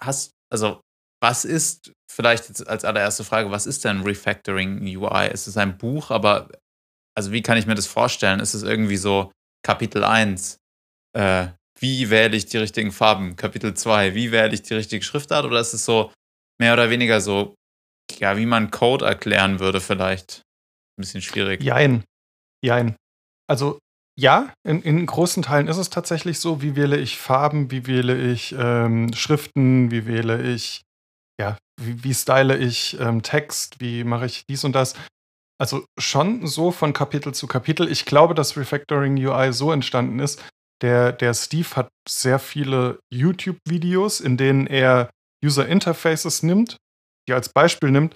Hast, 0.00 0.32
also, 0.50 0.80
was 1.22 1.44
ist, 1.44 1.92
vielleicht 2.10 2.48
jetzt 2.48 2.66
als 2.66 2.84
allererste 2.84 3.24
Frage, 3.24 3.50
was 3.50 3.66
ist 3.66 3.84
denn 3.84 4.02
Refactoring 4.02 4.80
UI? 4.82 5.28
Ist 5.28 5.46
es 5.46 5.56
ein 5.58 5.76
Buch, 5.76 6.10
aber, 6.10 6.48
also, 7.14 7.30
wie 7.32 7.42
kann 7.42 7.58
ich 7.58 7.66
mir 7.66 7.74
das 7.74 7.86
vorstellen? 7.86 8.40
Ist 8.40 8.54
es 8.54 8.62
irgendwie 8.62 8.96
so 8.96 9.30
Kapitel 9.62 10.02
1? 10.02 10.56
Äh, 11.14 11.48
wie 11.80 12.10
wähle 12.10 12.36
ich 12.36 12.46
die 12.46 12.58
richtigen 12.58 12.92
Farben? 12.92 13.36
Kapitel 13.36 13.74
2, 13.74 14.14
wie 14.14 14.32
wähle 14.32 14.54
ich 14.54 14.62
die 14.62 14.74
richtige 14.74 15.04
Schriftart? 15.04 15.46
Oder 15.46 15.60
ist 15.60 15.72
es 15.72 15.84
so 15.84 16.12
mehr 16.60 16.74
oder 16.74 16.90
weniger 16.90 17.20
so, 17.20 17.54
ja, 18.18 18.36
wie 18.36 18.46
man 18.46 18.70
Code 18.70 19.06
erklären 19.06 19.60
würde, 19.60 19.80
vielleicht? 19.80 20.42
Ein 20.98 21.02
bisschen 21.02 21.22
schwierig. 21.22 21.62
Jein. 21.62 22.04
Jein. 22.62 22.96
Also, 23.48 23.78
ja, 24.18 24.52
in, 24.68 24.82
in 24.82 25.06
großen 25.06 25.42
Teilen 25.42 25.68
ist 25.68 25.78
es 25.78 25.88
tatsächlich 25.88 26.38
so, 26.38 26.60
wie 26.60 26.76
wähle 26.76 26.98
ich 26.98 27.18
Farben, 27.18 27.70
wie 27.70 27.86
wähle 27.86 28.30
ich 28.30 28.54
ähm, 28.58 29.12
Schriften, 29.14 29.90
wie 29.90 30.06
wähle 30.06 30.42
ich, 30.42 30.82
ja, 31.40 31.56
wie, 31.80 32.04
wie 32.04 32.12
style 32.12 32.58
ich 32.58 33.00
ähm, 33.00 33.22
Text, 33.22 33.80
wie 33.80 34.04
mache 34.04 34.26
ich 34.26 34.44
dies 34.46 34.64
und 34.64 34.72
das. 34.72 34.94
Also 35.58 35.84
schon 35.98 36.46
so 36.46 36.70
von 36.70 36.92
Kapitel 36.92 37.32
zu 37.32 37.46
Kapitel. 37.46 37.90
Ich 37.90 38.04
glaube, 38.04 38.34
dass 38.34 38.58
Refactoring 38.58 39.16
UI 39.16 39.52
so 39.52 39.72
entstanden 39.72 40.18
ist, 40.18 40.42
der, 40.82 41.12
der 41.12 41.34
Steve 41.34 41.68
hat 41.76 41.88
sehr 42.08 42.38
viele 42.38 42.98
YouTube-Videos, 43.12 44.20
in 44.20 44.36
denen 44.36 44.66
er 44.66 45.10
User 45.44 45.66
Interfaces 45.66 46.42
nimmt, 46.42 46.76
die 47.28 47.32
als 47.32 47.50
Beispiel 47.50 47.90
nimmt 47.90 48.14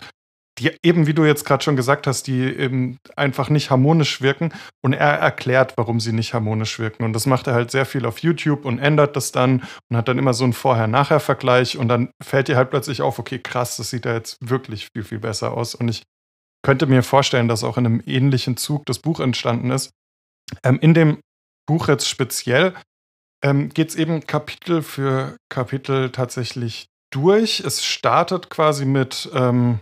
die 0.58 0.72
eben, 0.84 1.06
wie 1.06 1.14
du 1.14 1.24
jetzt 1.24 1.44
gerade 1.44 1.64
schon 1.64 1.74
gesagt 1.74 2.06
hast, 2.06 2.26
die 2.26 2.42
eben 2.42 2.98
einfach 3.16 3.48
nicht 3.48 3.70
harmonisch 3.70 4.20
wirken. 4.20 4.52
Und 4.82 4.92
er 4.92 5.14
erklärt, 5.14 5.74
warum 5.76 5.98
sie 5.98 6.12
nicht 6.12 6.32
harmonisch 6.32 6.78
wirken. 6.78 7.04
Und 7.04 7.12
das 7.12 7.26
macht 7.26 7.46
er 7.48 7.54
halt 7.54 7.70
sehr 7.70 7.86
viel 7.86 8.06
auf 8.06 8.18
YouTube 8.18 8.64
und 8.64 8.78
ändert 8.78 9.16
das 9.16 9.32
dann 9.32 9.64
und 9.90 9.96
hat 9.96 10.08
dann 10.08 10.18
immer 10.18 10.34
so 10.34 10.44
einen 10.44 10.52
Vorher-Nachher-Vergleich. 10.52 11.76
Und 11.76 11.88
dann 11.88 12.10
fällt 12.22 12.48
dir 12.48 12.56
halt 12.56 12.70
plötzlich 12.70 13.02
auf, 13.02 13.18
okay, 13.18 13.40
krass, 13.40 13.76
das 13.76 13.90
sieht 13.90 14.04
ja 14.04 14.14
jetzt 14.14 14.36
wirklich 14.40 14.88
viel, 14.94 15.02
viel 15.02 15.18
besser 15.18 15.52
aus. 15.52 15.74
Und 15.74 15.88
ich 15.88 16.02
könnte 16.62 16.86
mir 16.86 17.02
vorstellen, 17.02 17.48
dass 17.48 17.64
auch 17.64 17.76
in 17.76 17.86
einem 17.86 18.02
ähnlichen 18.06 18.56
Zug 18.56 18.86
das 18.86 19.00
Buch 19.00 19.18
entstanden 19.18 19.70
ist. 19.70 19.90
Ähm, 20.62 20.78
in 20.80 20.94
dem 20.94 21.18
Buch 21.66 21.88
jetzt 21.88 22.08
speziell 22.08 22.74
ähm, 23.44 23.68
geht 23.68 23.90
es 23.90 23.96
eben 23.96 24.26
Kapitel 24.26 24.82
für 24.82 25.36
Kapitel 25.48 26.10
tatsächlich 26.10 26.86
durch. 27.12 27.60
Es 27.60 27.84
startet 27.84 28.50
quasi 28.50 28.86
mit, 28.86 29.30
ähm, 29.34 29.80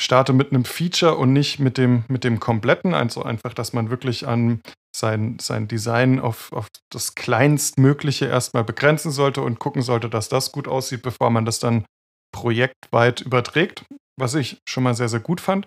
starte 0.00 0.32
mit 0.32 0.52
einem 0.52 0.64
Feature 0.64 1.16
und 1.16 1.32
nicht 1.32 1.58
mit 1.58 1.76
dem, 1.76 2.04
mit 2.08 2.24
dem 2.24 2.40
kompletten. 2.40 2.94
Also 2.94 3.22
einfach, 3.22 3.52
dass 3.52 3.72
man 3.72 3.90
wirklich 3.90 4.26
an 4.26 4.60
sein, 4.94 5.38
sein 5.40 5.68
Design 5.68 6.20
auf, 6.20 6.52
auf 6.52 6.68
das 6.90 7.14
kleinstmögliche 7.14 8.26
erstmal 8.26 8.64
begrenzen 8.64 9.10
sollte 9.10 9.42
und 9.42 9.58
gucken 9.58 9.82
sollte, 9.82 10.08
dass 10.08 10.28
das 10.28 10.52
gut 10.52 10.68
aussieht, 10.68 11.02
bevor 11.02 11.30
man 11.30 11.44
das 11.44 11.58
dann 11.58 11.84
projektweit 12.32 13.20
überträgt. 13.20 13.84
Was 14.16 14.34
ich 14.34 14.58
schon 14.68 14.84
mal 14.84 14.94
sehr, 14.94 15.08
sehr 15.08 15.20
gut 15.20 15.40
fand. 15.40 15.66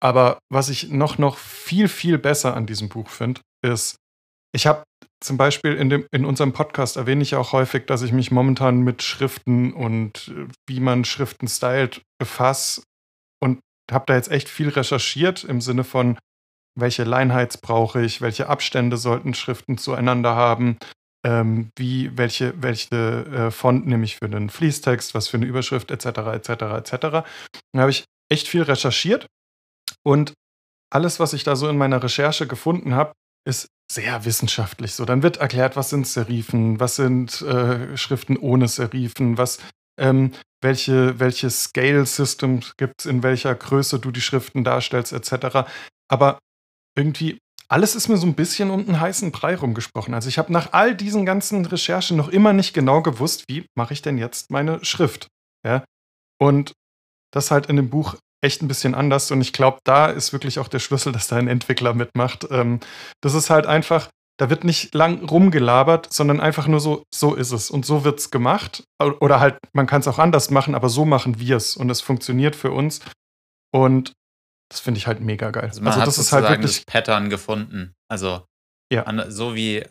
Aber 0.00 0.38
was 0.52 0.68
ich 0.68 0.90
noch, 0.90 1.18
noch 1.18 1.36
viel, 1.36 1.88
viel 1.88 2.18
besser 2.18 2.54
an 2.54 2.66
diesem 2.66 2.88
Buch 2.88 3.08
finde, 3.08 3.40
ist, 3.64 3.96
ich 4.56 4.66
habe 4.66 4.84
zum 5.20 5.36
Beispiel 5.36 5.74
in, 5.74 5.90
dem, 5.90 6.06
in 6.12 6.24
unserem 6.24 6.52
Podcast 6.52 6.96
erwähne 6.96 7.22
ich 7.22 7.34
auch 7.34 7.52
häufig, 7.52 7.86
dass 7.86 8.02
ich 8.02 8.12
mich 8.12 8.30
momentan 8.30 8.80
mit 8.80 9.02
Schriften 9.02 9.72
und 9.72 10.28
äh, 10.28 10.48
wie 10.66 10.80
man 10.80 11.04
Schriften 11.04 11.46
stylt 11.46 12.02
befasse 12.18 12.82
und 13.40 13.60
habe 13.90 14.06
da 14.06 14.14
jetzt 14.14 14.30
echt 14.30 14.48
viel 14.48 14.70
recherchiert 14.70 15.44
im 15.44 15.60
Sinne 15.60 15.84
von, 15.84 16.18
welche 16.74 17.04
Leinheits 17.04 17.58
brauche 17.58 18.02
ich, 18.02 18.20
welche 18.20 18.48
Abstände 18.48 18.96
sollten 18.96 19.34
Schriften 19.34 19.78
zueinander 19.78 20.34
haben, 20.36 20.78
ähm, 21.24 21.70
wie, 21.76 22.16
welche, 22.16 22.54
welche 22.62 23.26
äh, 23.26 23.50
Font 23.50 23.86
nehme 23.86 24.04
ich 24.04 24.16
für 24.16 24.26
einen 24.26 24.48
Fließtext, 24.48 25.14
was 25.14 25.28
für 25.28 25.36
eine 25.36 25.46
Überschrift, 25.46 25.90
etc., 25.90 26.06
etc., 26.06 26.48
etc. 26.48 26.90
Da 27.00 27.24
habe 27.76 27.90
ich 27.90 28.04
echt 28.30 28.48
viel 28.48 28.62
recherchiert 28.62 29.26
und 30.02 30.32
alles, 30.90 31.20
was 31.20 31.34
ich 31.34 31.44
da 31.44 31.56
so 31.56 31.68
in 31.68 31.76
meiner 31.76 32.02
Recherche 32.02 32.46
gefunden 32.46 32.94
habe, 32.94 33.12
ist 33.46 33.68
sehr 33.90 34.24
wissenschaftlich 34.24 34.94
so. 34.94 35.04
Dann 35.04 35.22
wird 35.22 35.38
erklärt, 35.38 35.76
was 35.76 35.90
sind 35.90 36.06
Serifen, 36.06 36.80
was 36.80 36.96
sind 36.96 37.42
äh, 37.42 37.96
Schriften 37.96 38.36
ohne 38.36 38.68
Serifen, 38.68 39.38
was, 39.38 39.58
ähm, 39.98 40.32
welche, 40.60 41.18
welche 41.20 41.50
Scale-Systems 41.50 42.76
gibt 42.76 43.00
es, 43.00 43.06
in 43.06 43.22
welcher 43.22 43.54
Größe 43.54 43.98
du 43.98 44.10
die 44.10 44.20
Schriften 44.20 44.64
darstellst, 44.64 45.12
etc. 45.12 45.68
Aber 46.08 46.38
irgendwie, 46.96 47.38
alles 47.68 47.94
ist 47.94 48.08
mir 48.08 48.16
so 48.16 48.26
ein 48.26 48.34
bisschen 48.34 48.70
um 48.70 48.80
einen 48.80 49.00
heißen 49.00 49.32
Brei 49.32 49.56
rumgesprochen. 49.56 50.14
Also 50.14 50.28
ich 50.28 50.38
habe 50.38 50.52
nach 50.52 50.72
all 50.72 50.94
diesen 50.94 51.26
ganzen 51.26 51.64
Recherchen 51.64 52.16
noch 52.16 52.28
immer 52.28 52.52
nicht 52.52 52.74
genau 52.74 53.02
gewusst, 53.02 53.44
wie 53.48 53.66
mache 53.76 53.92
ich 53.92 54.02
denn 54.02 54.18
jetzt 54.18 54.50
meine 54.50 54.84
Schrift. 54.84 55.28
Ja? 55.64 55.84
Und 56.38 56.72
das 57.32 57.50
halt 57.50 57.66
in 57.66 57.76
dem 57.76 57.90
Buch 57.90 58.16
echt 58.42 58.62
ein 58.62 58.68
bisschen 58.68 58.94
anders. 58.94 59.30
Und 59.30 59.40
ich 59.40 59.52
glaube, 59.52 59.78
da 59.84 60.06
ist 60.06 60.32
wirklich 60.32 60.58
auch 60.58 60.68
der 60.68 60.78
Schlüssel, 60.78 61.12
dass 61.12 61.28
da 61.28 61.36
ein 61.36 61.48
Entwickler 61.48 61.94
mitmacht. 61.94 62.46
Ähm, 62.50 62.80
das 63.22 63.34
ist 63.34 63.50
halt 63.50 63.66
einfach, 63.66 64.08
da 64.38 64.50
wird 64.50 64.64
nicht 64.64 64.94
lang 64.94 65.24
rumgelabert, 65.24 66.12
sondern 66.12 66.40
einfach 66.40 66.66
nur 66.66 66.80
so, 66.80 67.04
so 67.14 67.34
ist 67.34 67.52
es. 67.52 67.70
Und 67.70 67.86
so 67.86 68.04
wird 68.04 68.18
es 68.18 68.30
gemacht. 68.30 68.84
Oder 69.00 69.40
halt, 69.40 69.58
man 69.72 69.86
kann 69.86 70.00
es 70.00 70.08
auch 70.08 70.18
anders 70.18 70.50
machen, 70.50 70.74
aber 70.74 70.88
so 70.88 71.04
machen 71.04 71.38
wir 71.40 71.56
es. 71.56 71.76
Und 71.76 71.90
es 71.90 72.00
funktioniert 72.00 72.56
für 72.56 72.70
uns. 72.70 73.00
Und 73.72 74.12
das 74.70 74.80
finde 74.80 74.98
ich 74.98 75.06
halt 75.06 75.20
mega 75.20 75.50
geil. 75.50 75.64
Also, 75.64 75.80
man 75.80 75.92
also 75.92 76.04
das 76.04 76.18
hat 76.18 76.24
ist 76.24 76.32
halt 76.32 76.48
wirklich 76.48 76.76
das 76.76 76.84
Pattern 76.84 77.30
gefunden. 77.30 77.94
Also 78.08 78.44
ja. 78.92 79.04
an, 79.04 79.30
so 79.30 79.54
wie 79.54 79.84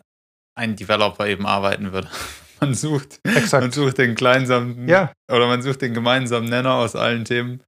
ein 0.54 0.76
Developer 0.76 1.26
eben 1.26 1.46
arbeiten 1.46 1.92
würde. 1.92 2.08
Man 2.58 2.72
sucht, 2.72 3.20
Exakt. 3.22 3.64
man 3.64 3.70
sucht 3.70 3.98
den 3.98 4.14
kleinsamen 4.14 4.88
ja. 4.88 5.12
oder 5.30 5.46
man 5.46 5.60
sucht 5.60 5.82
den 5.82 5.92
gemeinsamen 5.92 6.48
Nenner 6.48 6.76
aus 6.76 6.96
allen 6.96 7.26
Themen 7.26 7.62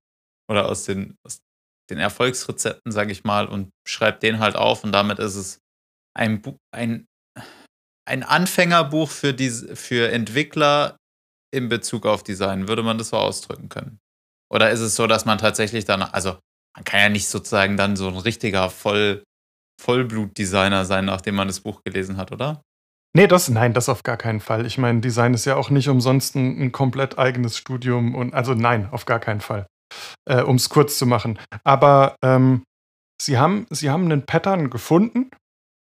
oder 0.48 0.68
aus 0.68 0.84
den, 0.84 1.16
aus 1.24 1.40
den 1.90 1.98
Erfolgsrezepten, 1.98 2.92
sage 2.92 3.12
ich 3.12 3.24
mal, 3.24 3.46
und 3.46 3.70
schreibt 3.86 4.22
den 4.22 4.38
halt 4.38 4.56
auf. 4.56 4.84
Und 4.84 4.92
damit 4.92 5.18
ist 5.18 5.36
es 5.36 5.60
ein, 6.14 6.42
ein, 6.74 7.06
ein 8.06 8.22
Anfängerbuch 8.22 9.10
für, 9.10 9.34
die, 9.34 9.50
für 9.50 10.10
Entwickler 10.10 10.96
in 11.54 11.68
Bezug 11.68 12.06
auf 12.06 12.22
Design. 12.22 12.68
Würde 12.68 12.82
man 12.82 12.98
das 12.98 13.10
so 13.10 13.16
ausdrücken 13.16 13.68
können? 13.68 13.98
Oder 14.50 14.70
ist 14.70 14.80
es 14.80 14.96
so, 14.96 15.06
dass 15.06 15.24
man 15.24 15.38
tatsächlich 15.38 15.84
dann, 15.84 16.02
also 16.02 16.38
man 16.74 16.84
kann 16.84 17.00
ja 17.00 17.08
nicht 17.08 17.28
sozusagen 17.28 17.76
dann 17.76 17.96
so 17.96 18.08
ein 18.08 18.16
richtiger 18.16 18.70
Voll, 18.70 19.22
Vollblut-Designer 19.80 20.84
sein, 20.84 21.04
nachdem 21.04 21.34
man 21.34 21.48
das 21.48 21.60
Buch 21.60 21.82
gelesen 21.84 22.16
hat, 22.16 22.32
oder? 22.32 22.62
Nee, 23.14 23.26
das, 23.26 23.48
nein, 23.48 23.72
das 23.72 23.88
auf 23.88 24.02
gar 24.02 24.16
keinen 24.16 24.40
Fall. 24.40 24.66
Ich 24.66 24.76
meine, 24.76 25.00
Design 25.00 25.32
ist 25.32 25.46
ja 25.46 25.56
auch 25.56 25.70
nicht 25.70 25.88
umsonst 25.88 26.34
ein, 26.34 26.60
ein 26.60 26.72
komplett 26.72 27.18
eigenes 27.18 27.56
Studium 27.56 28.14
und 28.14 28.34
also 28.34 28.54
nein, 28.54 28.88
auf 28.90 29.06
gar 29.06 29.18
keinen 29.18 29.40
Fall 29.40 29.66
äh, 30.28 30.42
um 30.42 30.56
es 30.56 30.68
kurz 30.68 30.98
zu 30.98 31.06
machen. 31.06 31.38
Aber 31.64 32.16
ähm, 32.22 32.62
sie, 33.20 33.38
haben, 33.38 33.66
sie 33.70 33.90
haben 33.90 34.04
einen 34.04 34.26
Pattern 34.26 34.70
gefunden, 34.70 35.30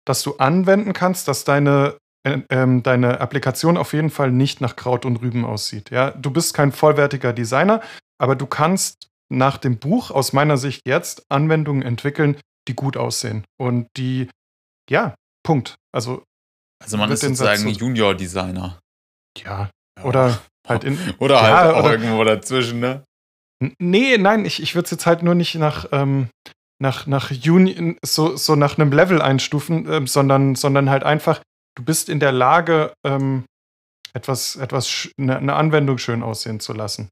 das 0.06 0.24
du 0.24 0.38
anwenden 0.38 0.94
kannst, 0.94 1.28
dass 1.28 1.44
deine, 1.44 1.98
äh, 2.26 2.40
äh, 2.50 2.82
deine 2.82 3.20
Applikation 3.20 3.78
auf 3.78 3.94
jeden 3.94 4.10
Fall 4.10 4.32
nicht 4.32 4.62
nach 4.62 4.76
Kraut 4.76 5.06
und 5.06 5.18
Rüben 5.18 5.46
aussieht. 5.46 5.92
Ja? 5.92 6.12
Du 6.12 6.32
bist 6.32 6.54
kein 6.54 6.72
vollwertiger 6.72 7.34
Designer, 7.34 7.82
aber 8.18 8.36
du 8.36 8.46
kannst 8.46 9.08
nach 9.30 9.58
dem 9.58 9.78
Buch 9.78 10.12
aus 10.12 10.34
meiner 10.34 10.58
Sicht 10.58 10.82
jetzt 10.88 11.24
Anwendungen 11.30 11.82
entwickeln, 11.82 12.38
die 12.68 12.76
gut 12.76 12.98
aussehen 12.98 13.44
und 13.60 13.88
die, 13.98 14.30
ja, 14.90 15.16
Punkt. 15.44 15.76
Also, 15.94 16.24
also 16.84 16.98
man 16.98 17.12
ist 17.12 17.22
sozusagen 17.22 17.68
Junior-Designer. 17.70 18.80
Ja, 19.38 19.70
oder 20.04 20.40
halt 20.68 20.84
in. 20.84 20.98
Oder 21.20 21.42
halt 21.42 21.54
ja, 21.54 21.74
auch 21.74 21.84
oder, 21.84 21.92
irgendwo 21.94 22.24
dazwischen, 22.24 22.80
ne? 22.80 23.04
Nee, 23.80 24.18
nein, 24.18 24.46
ich, 24.46 24.62
ich 24.62 24.76
würde 24.76 24.86
es 24.86 24.92
jetzt 24.92 25.06
halt 25.06 25.24
nur 25.24 25.36
nicht 25.36 25.56
nach, 25.56 25.88
ähm, 25.92 26.30
nach, 26.80 27.08
nach 27.08 27.32
Juni, 27.32 27.98
so, 28.04 28.36
so 28.36 28.56
nach 28.56 28.78
einem 28.78 28.92
Level 28.92 29.22
einstufen, 29.22 29.92
ähm, 29.92 30.08
sondern, 30.08 30.56
sondern 30.56 30.90
halt 30.90 31.04
einfach, 31.04 31.42
du 31.76 31.84
bist 31.84 32.10
in 32.10 32.20
der 32.20 32.32
Lage, 32.32 32.94
ähm, 33.06 33.46
etwas, 34.14 34.56
etwas, 34.56 35.10
eine, 35.18 35.38
eine 35.38 35.56
Anwendung 35.56 35.98
schön 35.98 36.24
aussehen 36.24 36.60
zu 36.60 36.74
lassen. 36.74 37.10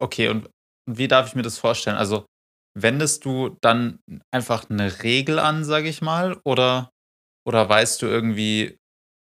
Okay, 0.00 0.28
und 0.28 0.48
wie 0.88 1.08
darf 1.08 1.28
ich 1.28 1.34
mir 1.34 1.42
das 1.42 1.58
vorstellen? 1.58 1.96
Also, 1.96 2.26
wendest 2.78 3.24
du 3.24 3.56
dann 3.60 3.98
einfach 4.32 4.70
eine 4.70 5.02
Regel 5.02 5.38
an, 5.38 5.64
sage 5.64 5.88
ich 5.88 6.02
mal, 6.02 6.40
oder, 6.44 6.90
oder 7.46 7.68
weißt 7.68 8.02
du 8.02 8.06
irgendwie, 8.06 8.78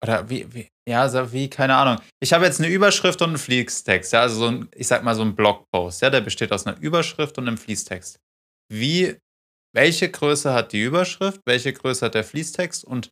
oder 0.02 0.28
wie, 0.28 0.52
wie, 0.52 0.68
ja, 0.88 1.32
wie, 1.32 1.50
keine 1.50 1.76
Ahnung. 1.76 2.02
Ich 2.20 2.32
habe 2.32 2.44
jetzt 2.44 2.60
eine 2.60 2.68
Überschrift 2.68 3.20
und 3.22 3.30
einen 3.30 3.38
Fließtext, 3.38 4.12
ja, 4.12 4.22
also 4.22 4.36
so 4.36 4.46
ein, 4.46 4.68
ich 4.74 4.86
sag 4.86 5.02
mal 5.02 5.14
so 5.14 5.22
ein 5.22 5.34
Blogpost, 5.34 6.02
ja, 6.02 6.10
der 6.10 6.20
besteht 6.20 6.52
aus 6.52 6.66
einer 6.66 6.78
Überschrift 6.80 7.38
und 7.38 7.46
einem 7.46 7.58
Fließtext. 7.58 8.18
Wie, 8.72 9.18
welche 9.74 10.10
Größe 10.10 10.52
hat 10.52 10.72
die 10.72 10.82
Überschrift, 10.82 11.40
welche 11.46 11.72
Größe 11.72 12.06
hat 12.06 12.14
der 12.14 12.24
Fließtext 12.24 12.84
und 12.84 13.10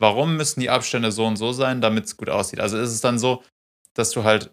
warum 0.00 0.36
müssen 0.36 0.60
die 0.60 0.70
Abstände 0.70 1.12
so 1.12 1.24
und 1.24 1.36
so 1.36 1.52
sein, 1.52 1.80
damit 1.80 2.06
es 2.06 2.16
gut 2.16 2.28
aussieht? 2.28 2.60
Also 2.60 2.78
ist 2.78 2.90
es 2.90 3.00
dann 3.00 3.18
so, 3.18 3.42
dass 3.94 4.10
du 4.10 4.24
halt 4.24 4.50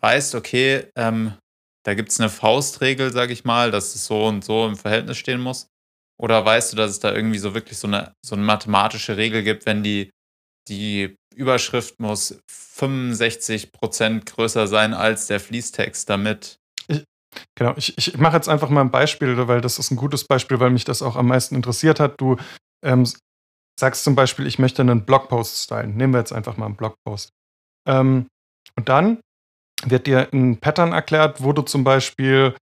weißt, 0.00 0.34
okay, 0.34 0.86
ähm, 0.96 1.34
da 1.84 1.94
gibt 1.94 2.10
es 2.10 2.20
eine 2.20 2.30
Faustregel, 2.30 3.12
sag 3.12 3.30
ich 3.30 3.44
mal, 3.44 3.70
dass 3.70 3.94
es 3.94 4.06
so 4.06 4.26
und 4.26 4.44
so 4.44 4.66
im 4.66 4.76
Verhältnis 4.76 5.18
stehen 5.18 5.40
muss? 5.40 5.68
Oder 6.20 6.44
weißt 6.44 6.72
du, 6.72 6.76
dass 6.76 6.90
es 6.90 7.00
da 7.00 7.14
irgendwie 7.14 7.38
so 7.38 7.54
wirklich 7.54 7.78
so 7.78 7.86
eine, 7.86 8.12
so 8.24 8.34
eine 8.34 8.44
mathematische 8.44 9.16
Regel 9.16 9.42
gibt, 9.42 9.66
wenn 9.66 9.82
die 9.82 10.10
die 10.68 11.16
Überschrift 11.34 12.00
muss 12.00 12.40
65% 12.50 14.24
größer 14.24 14.66
sein 14.66 14.94
als 14.94 15.26
der 15.26 15.40
Fließtext, 15.40 16.08
damit. 16.08 16.58
Ich, 16.88 17.04
genau, 17.54 17.74
ich, 17.76 17.96
ich 17.96 18.16
mache 18.18 18.36
jetzt 18.36 18.48
einfach 18.48 18.70
mal 18.70 18.80
ein 18.80 18.90
Beispiel, 18.90 19.48
weil 19.48 19.60
das 19.60 19.78
ist 19.78 19.90
ein 19.90 19.96
gutes 19.96 20.24
Beispiel, 20.24 20.60
weil 20.60 20.70
mich 20.70 20.84
das 20.84 21.02
auch 21.02 21.16
am 21.16 21.28
meisten 21.28 21.54
interessiert 21.54 22.00
hat. 22.00 22.20
Du 22.20 22.36
ähm, 22.84 23.06
sagst 23.78 24.04
zum 24.04 24.14
Beispiel, 24.14 24.46
ich 24.46 24.58
möchte 24.58 24.82
einen 24.82 25.04
Blogpost 25.04 25.64
stylen. 25.64 25.96
Nehmen 25.96 26.12
wir 26.12 26.20
jetzt 26.20 26.32
einfach 26.32 26.56
mal 26.56 26.66
einen 26.66 26.76
Blogpost. 26.76 27.30
Ähm, 27.86 28.26
und 28.76 28.88
dann 28.88 29.20
wird 29.84 30.06
dir 30.06 30.28
ein 30.32 30.58
Pattern 30.58 30.92
erklärt, 30.92 31.42
wo 31.42 31.52
du 31.52 31.62
zum 31.62 31.84
Beispiel 31.84 32.56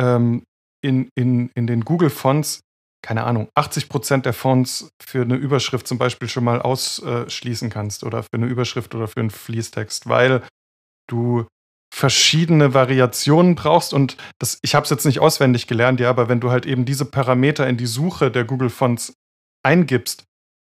ähm, 0.00 0.44
in, 0.82 1.08
in, 1.14 1.50
in 1.54 1.66
den 1.66 1.84
Google 1.84 2.10
Fonts 2.10 2.60
keine 3.04 3.24
Ahnung, 3.24 3.48
80 3.54 3.90
Prozent 3.90 4.24
der 4.24 4.32
Fonts 4.32 4.88
für 4.98 5.22
eine 5.22 5.34
Überschrift 5.34 5.86
zum 5.86 5.98
Beispiel 5.98 6.26
schon 6.26 6.42
mal 6.42 6.62
ausschließen 6.62 7.68
kannst 7.68 8.02
oder 8.02 8.22
für 8.22 8.32
eine 8.32 8.46
Überschrift 8.46 8.94
oder 8.94 9.08
für 9.08 9.20
einen 9.20 9.30
Fließtext, 9.30 10.08
weil 10.08 10.42
du 11.06 11.44
verschiedene 11.94 12.72
Variationen 12.72 13.56
brauchst 13.56 13.92
und 13.92 14.16
das, 14.38 14.58
ich 14.62 14.74
habe 14.74 14.84
es 14.84 14.90
jetzt 14.90 15.04
nicht 15.04 15.20
auswendig 15.20 15.66
gelernt, 15.66 16.00
ja, 16.00 16.08
aber 16.08 16.30
wenn 16.30 16.40
du 16.40 16.50
halt 16.50 16.64
eben 16.64 16.86
diese 16.86 17.04
Parameter 17.04 17.68
in 17.68 17.76
die 17.76 17.86
Suche 17.86 18.30
der 18.30 18.44
Google 18.44 18.70
Fonts 18.70 19.12
eingibst, 19.62 20.24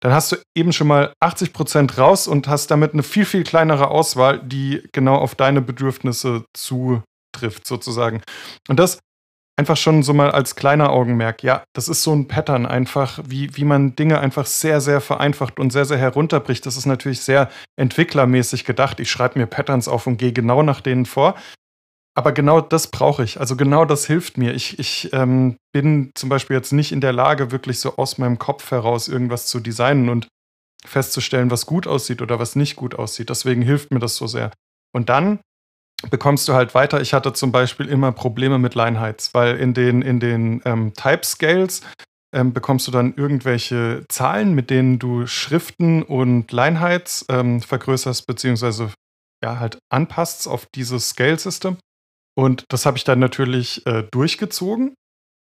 dann 0.01 0.13
hast 0.15 0.33
du 0.33 0.37
eben 0.57 0.73
schon 0.73 0.87
mal 0.87 1.13
80 1.21 1.53
Prozent 1.53 1.99
raus 1.99 2.27
und 2.27 2.49
hast 2.49 2.71
damit 2.71 2.95
eine 2.95 3.03
viel, 3.03 3.27
viel 3.27 3.45
kleinere 3.45 3.89
Auswahl, 3.89 4.39
die 4.39 4.83
genau 4.93 5.17
auf 5.17 5.35
deine 5.35 5.61
Bedürfnisse 5.61 6.47
zutrifft, 6.55 7.67
sozusagen. 7.67 8.23
Und 8.69 8.81
das 8.81 8.99
einfach 9.57 9.77
schon 9.77 10.03
so 10.03 10.13
mal 10.13 10.31
als 10.31 10.57
kleiner 10.57 10.91
Augenmerk, 10.91 11.43
ja, 11.43 11.65
das 11.75 11.89
ist 11.89 12.03
so 12.03 12.13
ein 12.13 12.27
Pattern 12.27 12.67
einfach, 12.67 13.21
wie, 13.25 13.57
wie 13.57 13.65
man 13.65 13.95
Dinge 13.95 14.19
einfach 14.21 14.47
sehr, 14.47 14.81
sehr 14.81 15.01
vereinfacht 15.01 15.61
und 15.61 15.71
sehr, 15.71 15.85
sehr 15.85 15.99
herunterbricht. 15.99 16.67
Das 16.67 16.77
ist 16.77 16.87
natürlich 16.87 17.21
sehr 17.21 17.51
entwicklermäßig 17.77 18.65
gedacht. 18.65 19.01
Ich 19.01 19.11
schreibe 19.11 19.39
mir 19.39 19.47
Patterns 19.47 19.89
auf 19.89 20.07
und 20.07 20.17
gehe 20.17 20.33
genau 20.33 20.63
nach 20.63 20.81
denen 20.81 21.07
vor. 21.07 21.35
Aber 22.17 22.33
genau 22.33 22.61
das 22.61 22.91
brauche 22.91 23.25
ich. 23.25 23.41
Also 23.41 23.57
genau 23.57 23.85
das 23.85 24.07
hilft 24.07 24.39
mir. 24.39 24.55
Ich, 24.55 24.79
ich 24.79 25.13
ähm, 25.13 25.57
bin 25.73 26.13
zum 26.15 26.29
Beispiel 26.29 26.57
jetzt 26.57 26.73
nicht 26.73 26.93
in 26.93 27.01
der 27.01 27.13
Lage, 27.13 27.51
wirklich 27.51 27.81
so 27.81 27.97
aus 27.97 28.19
meinem 28.19 28.39
Kopf 28.39 28.71
heraus 28.71 29.09
irgendwas 29.09 29.47
zu 29.47 29.59
designen 29.59 30.09
und 30.09 30.29
festzustellen, 30.85 31.51
was 31.51 31.67
gut 31.67 31.87
aussieht 31.87 32.23
oder 32.23 32.39
was 32.39 32.55
nicht 32.55 32.77
gut 32.77 32.95
aussieht. 32.95 33.31
Deswegen 33.31 33.63
hilft 33.63 33.91
mir 33.91 33.99
das 33.99 34.17
so 34.17 34.27
sehr. 34.29 34.53
Und 34.93 35.09
dann 35.09 35.41
bekommst 36.11 36.49
du 36.49 36.55
halt 36.55 36.75
weiter. 36.75 37.01
Ich 37.01 37.15
hatte 37.15 37.33
zum 37.33 37.53
Beispiel 37.53 37.89
immer 37.89 38.13
Probleme 38.13 38.59
mit 38.59 38.75
Line 38.75 39.01
Heights, 39.01 39.35
weil 39.35 39.57
in 39.57 39.75
den, 39.75 40.03
in 40.03 40.21
den 40.21 40.63
ähm, 40.65 40.93
Type 40.95 41.25
Scales 41.25 41.83
ähm, 42.35 42.53
bekommst 42.53 42.87
du 42.87 42.91
dann 42.91 43.15
irgendwelche 43.15 44.05
Zahlen, 44.09 44.55
mit 44.55 44.71
denen 44.71 44.99
du 44.99 45.27
Schriften 45.27 46.03
und 46.03 46.51
Line 46.53 46.81
Heights 46.81 47.25
ähm, 47.29 47.61
vergrößerst, 47.61 48.27
beziehungsweise 48.27 48.91
ja, 49.43 49.59
halt 49.59 49.79
anpasst 49.91 50.49
auf 50.49 50.67
dieses 50.75 51.11
Scale-System. 51.11 51.77
Und 52.37 52.65
das 52.69 52.87
habe 52.87 52.97
ich 52.97 53.05
dann 53.05 53.21
natürlich 53.21 53.87
äh, 53.87 54.03
durchgezogen 54.11 54.95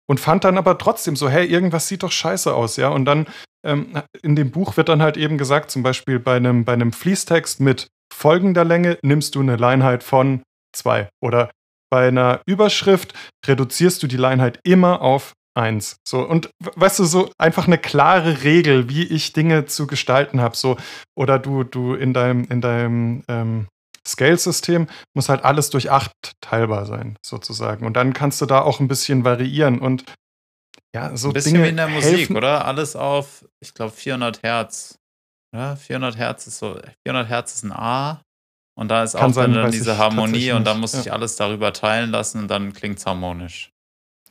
und 0.10 0.20
fand 0.20 0.44
dann 0.44 0.58
aber 0.58 0.77
trotzdem 0.77 1.15
so, 1.15 1.30
hey, 1.30 1.46
irgendwas 1.46 1.88
sieht 1.88 2.03
doch 2.03 2.12
scheiße 2.12 2.53
aus, 2.53 2.75
ja. 2.75 2.89
Und 2.89 3.06
dann 3.06 3.27
ähm, 3.65 3.94
in 4.22 4.36
dem 4.36 4.51
Buch 4.51 4.75
wird 4.75 4.89
dann 4.89 5.01
halt 5.01 5.15
eben 5.15 5.38
gesagt, 5.38 5.72
zum 5.72 5.84
Beispiel 5.84 6.20
bei 6.20 6.36
einem, 6.36 6.65
bei 6.65 6.74
einem 6.74 6.91
Fließtext 6.91 7.62
mit 7.62 7.88
folgender 8.13 8.65
Länge 8.65 8.98
nimmst 9.03 9.36
du 9.36 9.39
eine 9.39 9.56
Leinheit 9.56 10.03
von 10.03 10.44
2. 10.74 11.10
Oder 11.22 11.51
bei 11.92 12.08
einer 12.08 12.42
Überschrift 12.46 13.13
reduzierst 13.46 14.01
du 14.01 14.08
die 14.08 14.18
Leinheit 14.18 14.60
immer 14.63 15.01
auf 15.01 15.34
1. 15.56 15.98
So, 16.08 16.22
und 16.22 16.50
weißt 16.60 17.00
du, 17.00 17.04
so 17.04 17.30
einfach 17.38 17.68
eine 17.68 17.78
klare 17.78 18.44
Regel, 18.44 18.90
wie 18.90 19.04
ich 19.04 19.34
Dinge 19.34 19.66
zu 19.66 19.88
gestalten 19.88 20.40
habe. 20.42 20.56
So, 20.56 20.78
oder 21.16 21.40
du, 21.40 21.63
du 21.63 21.94
in 21.94 22.13
deinem, 22.13 22.46
in 22.46 22.62
deinem 22.62 23.24
ähm, 23.28 23.68
Scale-System 24.08 24.88
muss 25.13 25.30
halt 25.30 25.44
alles 25.44 25.70
durch 25.70 25.92
8 25.92 26.12
teilbar 26.42 26.86
sein, 26.86 27.18
sozusagen. 27.24 27.86
Und 27.86 27.94
dann 27.94 28.13
kannst 28.13 28.42
du 28.42 28.46
da 28.46 28.62
auch 28.62 28.80
ein 28.80 28.88
bisschen 28.88 29.25
variieren 29.25 29.80
und 29.80 30.06
ja, 30.94 31.16
so 31.16 31.30
ein 31.30 31.34
bisschen 31.34 31.54
Dinge 31.54 31.66
wie 31.66 31.70
in 31.70 31.78
der 31.78 31.88
Musik, 31.88 32.18
helfen. 32.18 32.38
oder? 32.38 32.66
Alles 32.66 32.96
auf, 32.96 33.46
ich 33.60 33.74
glaube, 33.74 33.92
400 33.92 34.44
Hertz. 34.44 34.98
Ja, 35.56 35.75
400 35.75 36.18
Hertz 36.18 36.48
ist 36.48 36.60
so, 36.60 36.80
400 37.06 37.30
Hertz 37.30 37.56
ist 37.56 37.63
ein 37.63 37.72
A. 37.72 38.22
Und 38.81 38.88
da 38.88 39.03
ist 39.03 39.15
Kann 39.15 39.29
auch 39.29 39.35
sein, 39.35 39.53
dann, 39.53 39.69
diese 39.69 40.00
Harmonie 40.00 40.53
und 40.53 40.63
nicht. 40.63 40.77
muss 40.77 40.93
Ja. 40.93 41.01
ich 41.01 41.13
alles 41.13 41.35
darüber 41.35 41.71
teilen 41.71 42.09
lassen 42.09 42.39
und 42.39 42.47
dann 42.47 42.73
klingt 42.73 42.97
es 42.97 43.05
harmonisch. 43.05 43.69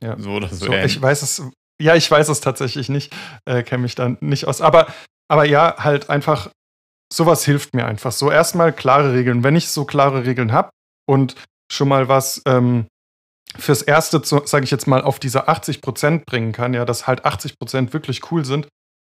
Ja. 0.03 0.19
So 0.19 0.31
oder 0.33 0.49
so. 0.49 0.67
So, 0.67 0.73
ich 0.73 1.01
weiß 1.01 1.23
es, 1.23 1.41
ja, 1.81 1.95
ich 1.95 2.11
weiß 2.11 2.29
es 2.29 2.41
tatsächlich 2.41 2.89
nicht, 2.89 3.15
äh, 3.45 3.63
kenne 3.63 3.83
mich 3.83 3.95
dann 3.95 4.19
nicht 4.21 4.49
aus. 4.49 4.61
Aber, 4.61 4.89
aber 5.29 5.45
ja, 5.45 5.77
halt 5.79 6.11
einfach, 6.11 6.51
sowas 7.13 7.45
hilft 7.45 7.77
mir 7.77 7.87
einfach. 7.87 8.11
So 8.11 8.29
erstmal 8.33 8.73
klare 8.73 9.13
Regeln. 9.15 9.45
Wenn 9.45 9.55
ich 9.55 9.69
so 9.69 9.85
klare 9.85 10.25
Regeln 10.27 10.51
habe 10.51 10.71
und 11.09 11.37
schon 11.71 11.87
mal 11.87 12.09
was 12.09 12.43
ähm, 12.45 12.89
fürs 13.57 13.83
Erste, 13.83 14.21
sage 14.25 14.65
ich 14.65 14.73
jetzt 14.73 14.89
mal, 14.89 15.03
auf 15.03 15.21
diese 15.21 15.49
80% 15.49 16.25
bringen 16.25 16.51
kann, 16.51 16.75
ja, 16.75 16.85
dass 16.85 17.07
halt 17.07 17.25
80% 17.25 17.93
wirklich 17.93 18.33
cool 18.33 18.45
sind, 18.45 18.67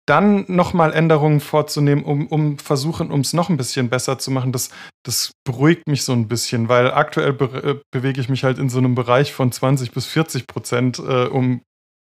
dann 0.07 0.45
nochmal 0.49 0.93
Änderungen 0.93 1.41
vorzunehmen, 1.41 2.05
um, 2.05 2.27
um 2.27 2.59
versuchen, 2.59 3.11
um 3.11 3.21
es 3.21 3.33
noch 3.33 3.49
ein 3.49 3.57
bisschen 3.57 3.89
besser 3.89 4.19
zu 4.19 4.31
machen, 4.31 4.53
das, 4.53 4.71
das 5.05 5.33
beruhigt 5.45 5.87
mich 5.87 6.05
so 6.05 6.13
ein 6.13 6.29
bisschen, 6.29 6.69
weil 6.69 6.91
aktuell 6.91 7.33
be 7.33 7.45
äh, 7.63 7.81
bewege 7.93 8.21
ich 8.21 8.29
mich 8.29 8.43
halt 8.43 8.59
in 8.59 8.69
so 8.69 8.79
einem 8.79 8.95
Bereich 8.95 9.33
von 9.33 9.53
20 9.53 9.93
bis 9.93 10.07
40 10.07 10.47
Prozent, 10.47 10.99
äh, 10.99 11.27
um, 11.27 11.63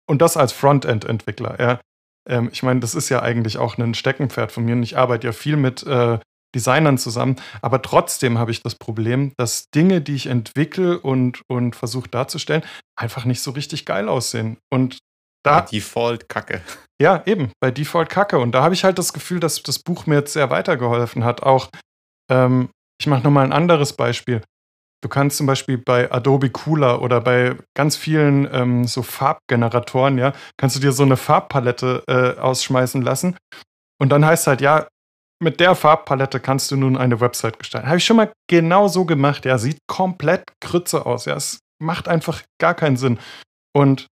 und 0.08 0.22
das 0.22 0.38
als 0.38 0.52
Frontend-Entwickler. 0.52 1.60
Ja. 1.60 1.80
Ähm, 2.28 2.50
ich 2.52 2.64
meine, 2.64 2.82
das 2.82 2.96
ist 2.96 3.10
ja 3.10 3.22
eigentlich 3.22 3.58
auch 3.58 3.78
ein 3.78 3.94
Steckenpferd 3.94 4.52
von 4.52 4.66
mir 4.66 4.76
und 4.76 4.84
ich 4.84 4.98
arbeite 4.98 5.28
ja 5.28 5.34
viel 5.34 5.56
mit 5.56 5.84
äh, 5.84 6.20
Designern 6.54 6.98
zusammen, 6.98 7.36
aber 7.62 7.82
trotzdem 7.82 8.38
habe 8.38 8.52
ich 8.52 8.62
das 8.62 8.76
Problem, 8.76 9.34
dass 9.38 9.70
Dinge, 9.72 10.02
die 10.02 10.16
ich 10.16 10.28
entwickle 10.28 11.00
und, 11.00 11.42
und 11.48 11.76
versuche 11.76 12.10
darzustellen, 12.10 12.64
einfach 12.96 13.26
nicht 13.26 13.42
so 13.42 13.52
richtig 13.52 13.86
geil 13.86 14.08
aussehen. 14.08 14.58
Und 14.70 15.00
da, 15.46 15.62
Default 15.62 16.30
Kacke. 16.30 16.62
ja, 17.02 17.24
eben, 17.26 17.52
bei 17.60 17.72
Default 17.72 18.10
Kacke. 18.10 18.40
Und 18.40 18.54
da 18.54 18.64
habe 18.64 18.74
ich 18.74 18.84
halt 18.84 18.98
das 18.98 19.14
Gefühl, 19.14 19.40
dass 19.40 19.62
das 19.64 19.80
Buch 19.80 20.06
mir 20.06 20.16
jetzt 20.16 20.34
sehr 20.34 20.50
weitergeholfen 20.50 21.24
hat. 21.24 21.44
Auch, 21.44 21.70
ähm, 22.32 22.70
ich 23.00 23.08
mache 23.08 23.24
nochmal 23.24 23.46
ein 23.46 23.54
anderes 23.54 23.94
Beispiel. 23.94 24.42
Du 25.04 25.10
kannst 25.10 25.38
zum 25.38 25.46
Beispiel 25.46 25.78
bei 25.78 26.12
Adobe 26.12 26.50
Cooler 26.50 27.02
oder 27.02 27.22
bei 27.22 27.56
ganz 27.76 27.96
vielen 27.96 28.52
ähm, 28.52 28.86
so 28.86 29.04
Farbgeneratoren, 29.04 30.18
ja, 30.18 30.34
kannst 30.58 30.78
du 30.78 30.80
dir 30.80 30.94
so 30.94 31.04
eine 31.04 31.18
Farbpalette 31.18 32.04
äh, 32.08 32.40
ausschmeißen 32.40 33.04
lassen. 33.04 33.38
Und 34.02 34.10
dann 34.10 34.26
heißt 34.26 34.48
halt, 34.48 34.62
ja, 34.62 34.88
mit 35.44 35.60
der 35.60 35.76
Farbpalette 35.76 36.40
kannst 36.40 36.72
du 36.72 36.76
nun 36.78 36.98
eine 36.98 37.20
Website 37.20 37.60
gestalten. 37.60 37.88
Habe 37.88 37.98
ich 37.98 38.06
schon 38.06 38.18
mal 38.18 38.32
genau 38.50 38.88
so 38.88 39.06
gemacht. 39.06 39.46
Ja, 39.46 39.58
sieht 39.58 39.78
komplett 39.86 40.44
Krütze 40.60 41.06
aus. 41.06 41.26
Ja, 41.26 41.36
es 41.36 41.60
macht 41.80 42.08
einfach 42.08 42.42
gar 42.60 42.74
keinen 42.74 42.98
Sinn. 42.98 43.20
Und 43.76 44.08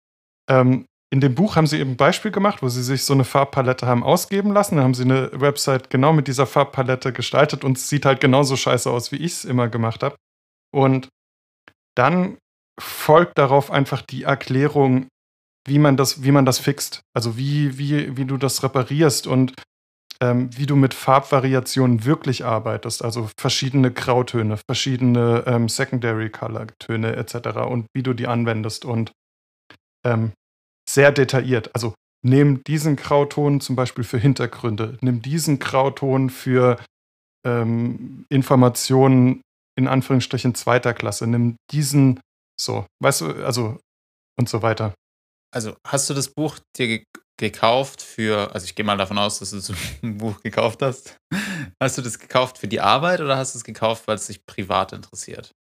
ähm, 0.49 0.87
in 1.11 1.21
dem 1.21 1.35
Buch 1.35 1.57
haben 1.57 1.67
sie 1.67 1.79
eben 1.79 1.93
ein 1.93 1.97
Beispiel 1.97 2.31
gemacht, 2.31 2.63
wo 2.63 2.69
sie 2.69 2.83
sich 2.83 3.05
so 3.05 3.15
eine 3.15 3.25
Farbpalette 3.25 3.87
haben 3.87 4.03
ausgeben 4.03 4.53
lassen. 4.53 4.77
Dann 4.77 4.85
haben 4.85 4.95
sie 4.95 5.05
eine 5.05 5.31
Website 5.33 5.89
genau 5.89 6.13
mit 6.13 6.29
dieser 6.29 6.47
Farbpalette 6.47 7.13
gestaltet 7.13 7.65
und 7.65 7.79
es 7.79 7.89
sieht 7.89 8.05
halt 8.05 8.21
genauso 8.21 8.57
scheiße 8.57 8.91
aus, 8.91 9.11
wie 9.11 9.17
ich 9.17 9.33
es 9.33 9.45
immer 9.45 9.69
gemacht 9.69 10.03
habe. 10.03 10.17
Und 10.71 11.09
dann 11.95 12.37
folgt 12.79 13.39
darauf 13.39 13.71
einfach 13.71 14.03
die 14.03 14.25
Erklärung, 14.25 15.09
wie 15.67 15.79
man 15.79 15.97
das, 15.97 16.23
wie 16.23 16.31
man 16.31 16.45
das 16.45 16.59
fixt. 16.59 17.01
Also 17.15 17.39
wie, 17.39 17.79
wie, 17.79 18.17
wie 18.17 18.27
du 18.27 18.37
das 18.37 18.63
reparierst 18.63 19.27
und 19.27 19.55
ähm, 20.21 20.51
wie 20.57 20.67
du 20.67 20.77
mit 20.77 20.93
Farbvariationen 20.93 22.05
wirklich 22.05 22.45
arbeitest. 22.45 23.03
Also 23.03 23.31
verschiedene 23.39 23.91
Grautöne, 23.93 24.59
verschiedene 24.69 25.45
ähm, 25.47 25.69
Secondary 25.71 26.29
Color 26.29 26.67
Töne 26.79 27.17
etc. 27.17 27.59
und 27.67 27.87
wie 27.95 28.03
du 28.03 28.13
die 28.13 28.27
anwendest. 28.27 28.85
Und 28.85 29.13
ähm, 30.05 30.33
sehr 30.89 31.13
detailliert. 31.13 31.75
Also 31.75 31.95
nimm 32.25 32.63
diesen 32.65 32.97
Grauton 32.97 33.61
zum 33.61 33.77
Beispiel 33.77 34.05
für 34.05 34.19
Hintergründe, 34.19 34.99
nimm 35.01 35.23
diesen 35.23 35.59
Grauton 35.59 36.31
für 36.31 36.79
ähm, 37.47 38.25
Informationen 38.29 39.43
in 39.77 39.87
Anführungsstrichen 39.87 40.55
zweiter 40.55 40.95
Klasse, 40.95 41.27
nimm 41.27 41.57
diesen 41.71 42.21
so, 42.61 42.87
weißt 43.01 43.21
du, 43.21 43.45
also 43.45 43.79
und 44.39 44.49
so 44.49 44.63
weiter. 44.63 44.95
Also 45.55 45.77
hast 45.87 46.11
du 46.11 46.15
das 46.15 46.29
Buch 46.29 46.59
dir 46.77 46.89
ge 46.89 47.05
gekauft 47.41 48.03
für, 48.03 48.53
also 48.53 48.65
ich 48.65 48.75
gehe 48.75 48.85
mal 48.85 48.97
davon 48.97 49.17
aus, 49.17 49.39
dass 49.39 49.51
du 49.51 49.73
ein 50.03 50.19
Buch 50.19 50.41
gekauft 50.41 50.83
hast. 50.83 51.17
Hast 51.81 51.97
du 51.97 52.03
das 52.03 52.19
gekauft 52.19 52.59
für 52.59 52.67
die 52.67 52.81
Arbeit 52.81 53.21
oder 53.21 53.37
hast 53.37 53.55
du 53.55 53.59
es 53.59 53.65
gekauft, 53.65 54.09
weil 54.09 54.17
es 54.17 54.27
dich 54.27 54.45
privat 54.45 54.93
interessiert? 54.93 55.53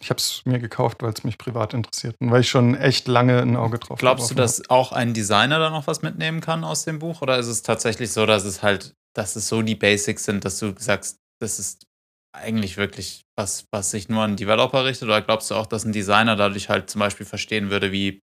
Ich 0.00 0.10
habe 0.10 0.18
es 0.18 0.42
mir 0.44 0.58
gekauft, 0.58 1.02
weil 1.02 1.12
es 1.12 1.24
mich 1.24 1.38
privat 1.38 1.72
interessiert 1.72 2.16
und 2.20 2.30
weil 2.30 2.42
ich 2.42 2.48
schon 2.50 2.74
echt 2.74 3.08
lange 3.08 3.40
ein 3.40 3.56
Auge 3.56 3.78
drauf 3.78 3.98
Glaubst 3.98 4.30
du, 4.30 4.34
dass 4.34 4.68
auch 4.68 4.92
ein 4.92 5.14
Designer 5.14 5.58
da 5.58 5.70
noch 5.70 5.86
was 5.86 6.02
mitnehmen 6.02 6.40
kann 6.40 6.64
aus 6.64 6.84
dem 6.84 6.98
Buch? 6.98 7.22
Oder 7.22 7.38
ist 7.38 7.46
es 7.46 7.62
tatsächlich 7.62 8.12
so, 8.12 8.26
dass 8.26 8.44
es 8.44 8.62
halt, 8.62 8.94
dass 9.14 9.36
es 9.36 9.48
so 9.48 9.62
die 9.62 9.74
Basics 9.74 10.24
sind, 10.24 10.44
dass 10.44 10.58
du 10.58 10.74
sagst, 10.76 11.16
das 11.40 11.58
ist 11.58 11.86
eigentlich 12.34 12.76
wirklich 12.76 13.22
was, 13.38 13.64
was 13.72 13.90
sich 13.90 14.08
nur 14.08 14.22
an 14.22 14.36
Developer 14.36 14.84
richtet? 14.84 15.08
Oder 15.08 15.22
glaubst 15.22 15.50
du 15.50 15.54
auch, 15.54 15.66
dass 15.66 15.84
ein 15.84 15.92
Designer 15.92 16.36
dadurch 16.36 16.68
halt 16.68 16.90
zum 16.90 16.98
Beispiel 16.98 17.26
verstehen 17.26 17.70
würde, 17.70 17.90
wie, 17.92 18.20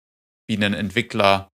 wie 0.49 0.57
ein 0.57 0.75
Entwickler 0.75 1.49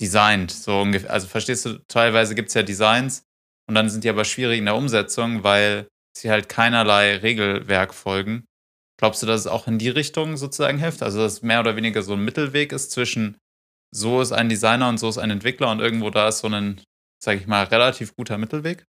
designt? 0.00 0.52
So 0.52 0.80
ungefähr, 0.80 1.10
also 1.10 1.26
verstehst 1.26 1.66
du, 1.66 1.80
teilweise 1.88 2.34
gibt 2.36 2.48
es 2.48 2.54
ja 2.54 2.62
Designs 2.62 3.24
und 3.68 3.74
dann 3.74 3.90
sind 3.90 4.04
die 4.04 4.10
aber 4.10 4.24
schwierig 4.24 4.58
in 4.58 4.66
der 4.66 4.76
Umsetzung, 4.76 5.42
weil 5.42 5.88
sie 6.16 6.30
halt 6.30 6.48
keinerlei 6.48 7.16
Regelwerk 7.16 7.92
folgen. 7.92 8.45
Glaubst 8.98 9.22
du, 9.22 9.26
dass 9.26 9.40
es 9.40 9.46
auch 9.46 9.66
in 9.66 9.78
die 9.78 9.90
Richtung 9.90 10.36
sozusagen 10.36 10.78
hilft? 10.78 11.02
Also, 11.02 11.18
dass 11.18 11.34
es 11.34 11.42
mehr 11.42 11.60
oder 11.60 11.76
weniger 11.76 12.02
so 12.02 12.14
ein 12.14 12.24
Mittelweg 12.24 12.72
ist 12.72 12.90
zwischen 12.90 13.36
so 13.94 14.20
ist 14.20 14.32
ein 14.32 14.48
Designer 14.48 14.88
und 14.88 14.98
so 14.98 15.08
ist 15.08 15.18
ein 15.18 15.30
Entwickler 15.30 15.70
und 15.70 15.80
irgendwo 15.80 16.10
da 16.10 16.28
ist 16.28 16.40
so 16.40 16.48
ein, 16.48 16.80
sag 17.22 17.38
ich 17.38 17.46
mal, 17.46 17.64
relativ 17.64 18.14
guter 18.16 18.38
Mittelweg? 18.38 18.84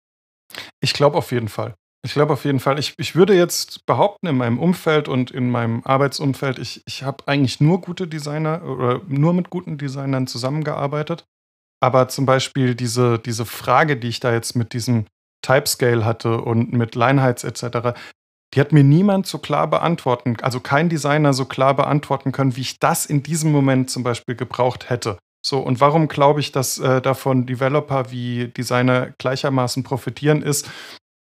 Ich 0.81 0.93
glaube 0.93 1.17
auf 1.17 1.31
jeden 1.31 1.49
Fall. 1.49 1.75
Ich 2.05 2.13
glaube 2.13 2.33
auf 2.33 2.45
jeden 2.45 2.59
Fall. 2.59 2.77
Ich, 2.77 2.93
ich 2.97 3.15
würde 3.15 3.35
jetzt 3.35 3.85
behaupten, 3.87 4.27
in 4.27 4.37
meinem 4.37 4.59
Umfeld 4.59 5.07
und 5.07 5.31
in 5.31 5.49
meinem 5.49 5.81
Arbeitsumfeld, 5.83 6.59
ich, 6.59 6.83
ich 6.85 7.01
habe 7.01 7.27
eigentlich 7.27 7.59
nur 7.59 7.81
gute 7.81 8.07
Designer 8.07 8.63
oder 8.63 9.01
nur 9.07 9.33
mit 9.33 9.49
guten 9.49 9.79
Designern 9.79 10.27
zusammengearbeitet. 10.27 11.25
Aber 11.81 12.07
zum 12.07 12.27
Beispiel 12.27 12.75
diese, 12.75 13.17
diese 13.17 13.45
Frage, 13.45 13.97
die 13.97 14.09
ich 14.09 14.19
da 14.19 14.31
jetzt 14.31 14.55
mit 14.55 14.73
diesem 14.73 15.07
Typescale 15.41 16.05
hatte 16.05 16.41
und 16.41 16.73
mit 16.73 16.93
Leinheits 16.93 17.43
etc., 17.43 17.97
die 18.53 18.61
hat 18.61 18.71
mir 18.71 18.83
niemand 18.83 19.27
so 19.27 19.37
klar 19.37 19.69
beantworten, 19.69 20.37
also 20.41 20.59
kein 20.59 20.89
Designer 20.89 21.33
so 21.33 21.45
klar 21.45 21.75
beantworten 21.75 22.31
können, 22.31 22.55
wie 22.55 22.61
ich 22.61 22.79
das 22.79 23.05
in 23.05 23.23
diesem 23.23 23.51
Moment 23.51 23.89
zum 23.89 24.03
Beispiel 24.03 24.35
gebraucht 24.35 24.89
hätte. 24.89 25.17
So, 25.45 25.59
und 25.59 25.79
warum 25.79 26.07
glaube 26.07 26.39
ich, 26.39 26.51
dass 26.51 26.79
äh, 26.79 27.01
davon 27.01 27.45
Developer 27.45 28.11
wie 28.11 28.47
Designer 28.47 29.13
gleichermaßen 29.19 29.83
profitieren, 29.83 30.41
ist, 30.41 30.69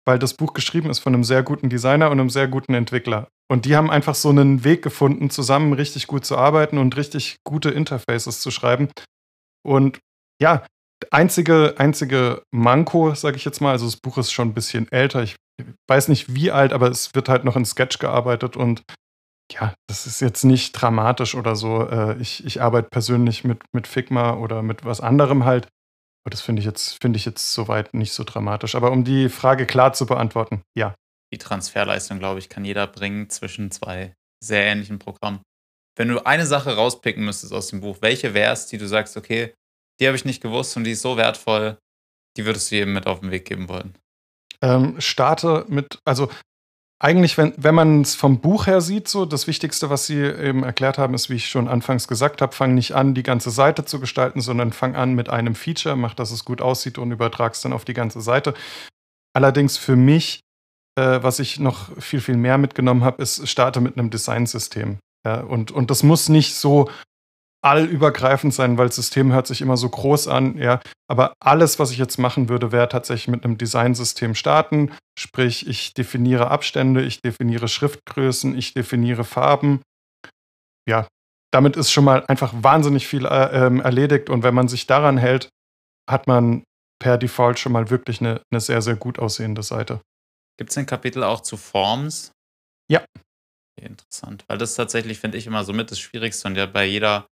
weil 0.05 0.19
das 0.19 0.33
Buch 0.33 0.53
geschrieben 0.53 0.89
ist 0.89 0.99
von 0.99 1.13
einem 1.13 1.23
sehr 1.23 1.43
guten 1.43 1.69
Designer 1.69 2.09
und 2.09 2.19
einem 2.19 2.29
sehr 2.29 2.47
guten 2.47 2.73
Entwickler. 2.73 3.27
Und 3.49 3.65
die 3.65 3.75
haben 3.75 3.89
einfach 3.89 4.15
so 4.15 4.29
einen 4.29 4.63
Weg 4.63 4.81
gefunden, 4.81 5.29
zusammen 5.29 5.73
richtig 5.73 6.07
gut 6.07 6.25
zu 6.25 6.37
arbeiten 6.37 6.77
und 6.77 6.97
richtig 6.97 7.37
gute 7.45 7.69
Interfaces 7.69 8.41
zu 8.41 8.51
schreiben. 8.51 8.89
Und 9.63 9.99
ja, 10.41 10.65
einzige, 11.11 11.75
einzige 11.77 12.43
Manko, 12.51 13.13
sage 13.13 13.37
ich 13.37 13.45
jetzt 13.45 13.61
mal, 13.61 13.71
also 13.71 13.85
das 13.85 13.97
Buch 13.97 14.17
ist 14.17 14.31
schon 14.31 14.49
ein 14.49 14.53
bisschen 14.53 14.91
älter. 14.91 15.23
Ich 15.23 15.35
weiß 15.87 16.07
nicht 16.07 16.33
wie 16.33 16.51
alt, 16.51 16.73
aber 16.73 16.89
es 16.89 17.13
wird 17.15 17.29
halt 17.29 17.43
noch 17.43 17.55
in 17.55 17.65
Sketch 17.65 17.99
gearbeitet 17.99 18.55
und 18.57 18.83
ja, 19.51 19.73
das 19.87 20.05
ist 20.05 20.21
jetzt 20.21 20.43
nicht 20.43 20.73
dramatisch 20.73 21.35
oder 21.35 21.55
so. 21.55 21.87
Äh, 21.87 22.21
ich, 22.21 22.45
ich 22.45 22.61
arbeite 22.61 22.89
persönlich 22.89 23.43
mit, 23.43 23.61
mit 23.73 23.87
Figma 23.87 24.35
oder 24.35 24.61
mit 24.61 24.85
was 24.85 25.01
anderem 25.01 25.45
halt. 25.45 25.67
Aber 26.23 26.31
das 26.31 26.41
finde 26.41 26.59
ich 26.59 26.65
jetzt, 26.65 27.01
finde 27.01 27.17
ich 27.17 27.25
jetzt 27.25 27.53
soweit 27.53 27.93
nicht 27.93 28.13
so 28.13 28.23
dramatisch. 28.23 28.75
Aber 28.75 28.91
um 28.91 29.03
die 29.03 29.29
Frage 29.29 29.65
klar 29.65 29.93
zu 29.93 30.05
beantworten, 30.05 30.61
ja. 30.77 30.93
Die 31.33 31.37
Transferleistung, 31.37 32.19
glaube 32.19 32.39
ich, 32.39 32.49
kann 32.49 32.65
jeder 32.65 32.85
bringen 32.87 33.29
zwischen 33.29 33.71
zwei 33.71 34.13
sehr 34.43 34.65
ähnlichen 34.65 34.99
Programmen. 34.99 35.41
Wenn 35.97 36.07
du 36.07 36.25
eine 36.25 36.45
Sache 36.45 36.75
rauspicken 36.75 37.25
müsstest 37.25 37.53
aus 37.53 37.67
dem 37.67 37.81
Buch, 37.81 37.97
welche 38.01 38.33
wäre 38.33 38.53
es, 38.53 38.67
die 38.67 38.77
du 38.77 38.87
sagst, 38.87 39.17
okay, 39.17 39.53
die 39.99 40.07
habe 40.07 40.15
ich 40.15 40.25
nicht 40.25 40.41
gewusst 40.41 40.77
und 40.77 40.85
die 40.85 40.91
ist 40.91 41.01
so 41.01 41.17
wertvoll, 41.17 41.77
die 42.37 42.45
würdest 42.45 42.71
du 42.71 42.75
jedem 42.75 42.93
mit 42.93 43.05
auf 43.05 43.19
den 43.19 43.31
Weg 43.31 43.45
geben 43.45 43.67
wollen? 43.67 43.97
Ähm, 44.61 44.99
starte 44.99 45.65
mit, 45.69 45.99
also 46.05 46.29
eigentlich, 47.01 47.37
wenn, 47.37 47.53
wenn 47.55 47.75
man 47.75 48.01
es 48.01 48.15
vom 48.15 48.41
Buch 48.41 48.67
her 48.67 48.81
sieht, 48.81 49.07
so 49.07 49.25
das 49.25 49.47
Wichtigste, 49.47 49.89
was 49.89 50.05
Sie 50.05 50.19
eben 50.19 50.63
erklärt 50.63 50.97
haben, 50.97 51.13
ist, 51.13 51.29
wie 51.29 51.35
ich 51.35 51.47
schon 51.47 51.69
anfangs 51.69 52.09
gesagt 52.09 52.41
habe, 52.41 52.53
fang 52.53 52.75
nicht 52.75 52.93
an, 52.93 53.13
die 53.13 53.23
ganze 53.23 53.51
Seite 53.51 53.85
zu 53.85 54.01
gestalten, 54.01 54.41
sondern 54.41 54.73
fang 54.73 54.95
an 54.95 55.13
mit 55.13 55.29
einem 55.29 55.55
Feature, 55.55 55.95
mach, 55.95 56.13
dass 56.13 56.31
es 56.31 56.43
gut 56.43 56.61
aussieht 56.61 56.97
und 56.97 57.11
übertrag 57.11 57.53
es 57.53 57.61
dann 57.61 57.71
auf 57.71 57.85
die 57.85 57.93
ganze 57.93 58.19
Seite. 58.19 58.53
Allerdings 59.33 59.77
für 59.77 59.95
mich, 59.95 60.41
äh, 60.99 61.23
was 61.23 61.39
ich 61.39 61.59
noch 61.59 61.97
viel, 62.01 62.19
viel 62.19 62.35
mehr 62.35 62.57
mitgenommen 62.57 63.05
habe, 63.05 63.21
ist, 63.21 63.47
starte 63.47 63.79
mit 63.79 63.97
einem 63.97 64.09
Designsystem. 64.09 64.99
Ja, 65.25 65.39
und, 65.41 65.71
und 65.71 65.91
das 65.91 66.03
muss 66.03 66.27
nicht 66.27 66.55
so 66.55 66.89
allübergreifend 67.61 68.53
sein, 68.53 68.77
weil 68.77 68.87
das 68.87 68.95
System 68.95 69.33
hört 69.33 69.47
sich 69.47 69.61
immer 69.61 69.77
so 69.77 69.89
groß 69.89 70.27
an, 70.27 70.57
ja. 70.57 70.79
Aber 71.09 71.33
alles, 71.39 71.79
was 71.79 71.91
ich 71.91 71.97
jetzt 71.97 72.17
machen 72.17 72.49
würde, 72.49 72.71
wäre 72.71 72.87
tatsächlich 72.87 73.27
mit 73.27 73.43
einem 73.43 73.57
Designsystem 73.57 74.35
starten. 74.35 74.91
Sprich, 75.17 75.67
ich 75.67 75.93
definiere 75.93 76.49
Abstände, 76.51 77.03
ich 77.03 77.21
definiere 77.21 77.67
Schriftgrößen, 77.67 78.57
ich 78.57 78.73
definiere 78.73 79.23
Farben. 79.23 79.81
Ja, 80.87 81.07
damit 81.51 81.75
ist 81.75 81.91
schon 81.91 82.05
mal 82.05 82.25
einfach 82.27 82.53
wahnsinnig 82.55 83.07
viel 83.07 83.25
äh, 83.25 83.65
ähm, 83.65 83.81
erledigt. 83.81 84.29
Und 84.29 84.43
wenn 84.43 84.53
man 84.53 84.67
sich 84.67 84.87
daran 84.87 85.17
hält, 85.17 85.49
hat 86.09 86.27
man 86.27 86.63
per 86.99 87.17
Default 87.17 87.59
schon 87.59 87.71
mal 87.71 87.89
wirklich 87.89 88.21
eine, 88.21 88.41
eine 88.51 88.61
sehr, 88.61 88.81
sehr 88.81 88.95
gut 88.95 89.19
aussehende 89.19 89.63
Seite. 89.63 90.01
Gibt 90.57 90.71
es 90.71 90.77
ein 90.77 90.85
Kapitel 90.85 91.23
auch 91.23 91.41
zu 91.41 91.57
Forms? 91.57 92.31
Ja. 92.91 93.03
Okay, 93.77 93.87
interessant, 93.87 94.43
weil 94.47 94.57
das 94.57 94.75
tatsächlich 94.75 95.19
finde 95.19 95.37
ich 95.37 95.47
immer 95.47 95.63
so 95.63 95.73
mit 95.73 95.91
das 95.91 95.99
Schwierigste 95.99 96.47
und 96.47 96.55
ja 96.55 96.65
bei 96.65 96.85
jeder 96.85 97.27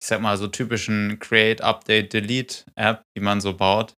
ich 0.00 0.06
sag 0.06 0.20
mal, 0.20 0.36
so 0.36 0.46
typischen 0.46 1.18
Create, 1.18 1.60
Update, 1.60 2.12
Delete 2.12 2.64
App, 2.76 3.02
die 3.16 3.20
man 3.20 3.40
so 3.40 3.54
baut, 3.54 3.94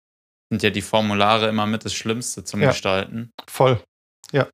sind 0.49 0.63
ja 0.63 0.69
die 0.69 0.81
Formulare 0.81 1.47
immer 1.47 1.65
mit 1.65 1.85
das 1.85 1.93
Schlimmste 1.93 2.43
zum 2.43 2.61
ja, 2.61 2.69
Gestalten. 2.69 3.31
Voll. 3.47 3.81
Ja. 4.31 4.47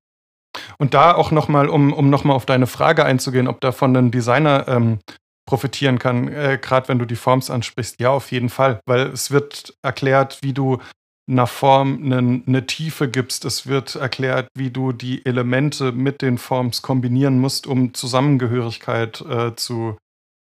Und 0.77 0.93
da 0.93 1.13
auch 1.13 1.31
nochmal, 1.31 1.69
um, 1.69 1.93
um 1.93 2.10
nochmal 2.10 2.36
auf 2.36 2.45
deine 2.45 2.67
Frage 2.67 3.05
einzugehen, 3.05 3.47
ob 3.47 3.62
davon 3.62 3.95
ein 3.95 4.12
Designer 4.12 4.67
ähm, 4.67 4.99
profitieren 5.45 5.99
kann, 5.99 6.27
äh, 6.27 6.58
gerade 6.62 6.88
wenn 6.88 6.99
du 6.99 7.05
die 7.05 7.15
Forms 7.15 7.49
ansprichst, 7.49 7.99
ja, 7.99 8.10
auf 8.10 8.31
jeden 8.31 8.49
Fall, 8.49 8.79
weil 8.86 9.08
es 9.08 9.31
wird 9.31 9.77
erklärt, 9.84 10.39
wie 10.41 10.53
du 10.53 10.79
einer 11.27 11.47
Form 11.47 12.03
eine, 12.03 12.43
eine 12.45 12.67
Tiefe 12.67 13.10
gibst. 13.10 13.45
Es 13.45 13.67
wird 13.67 13.95
erklärt, 13.95 14.47
wie 14.55 14.69
du 14.69 14.91
die 14.91 15.25
Elemente 15.25 15.91
mit 15.91 16.21
den 16.21 16.38
Forms 16.38 16.81
kombinieren 16.81 17.39
musst, 17.39 17.67
um 17.67 17.93
Zusammengehörigkeit 17.93 19.21
äh, 19.21 19.55
zu, 19.55 19.97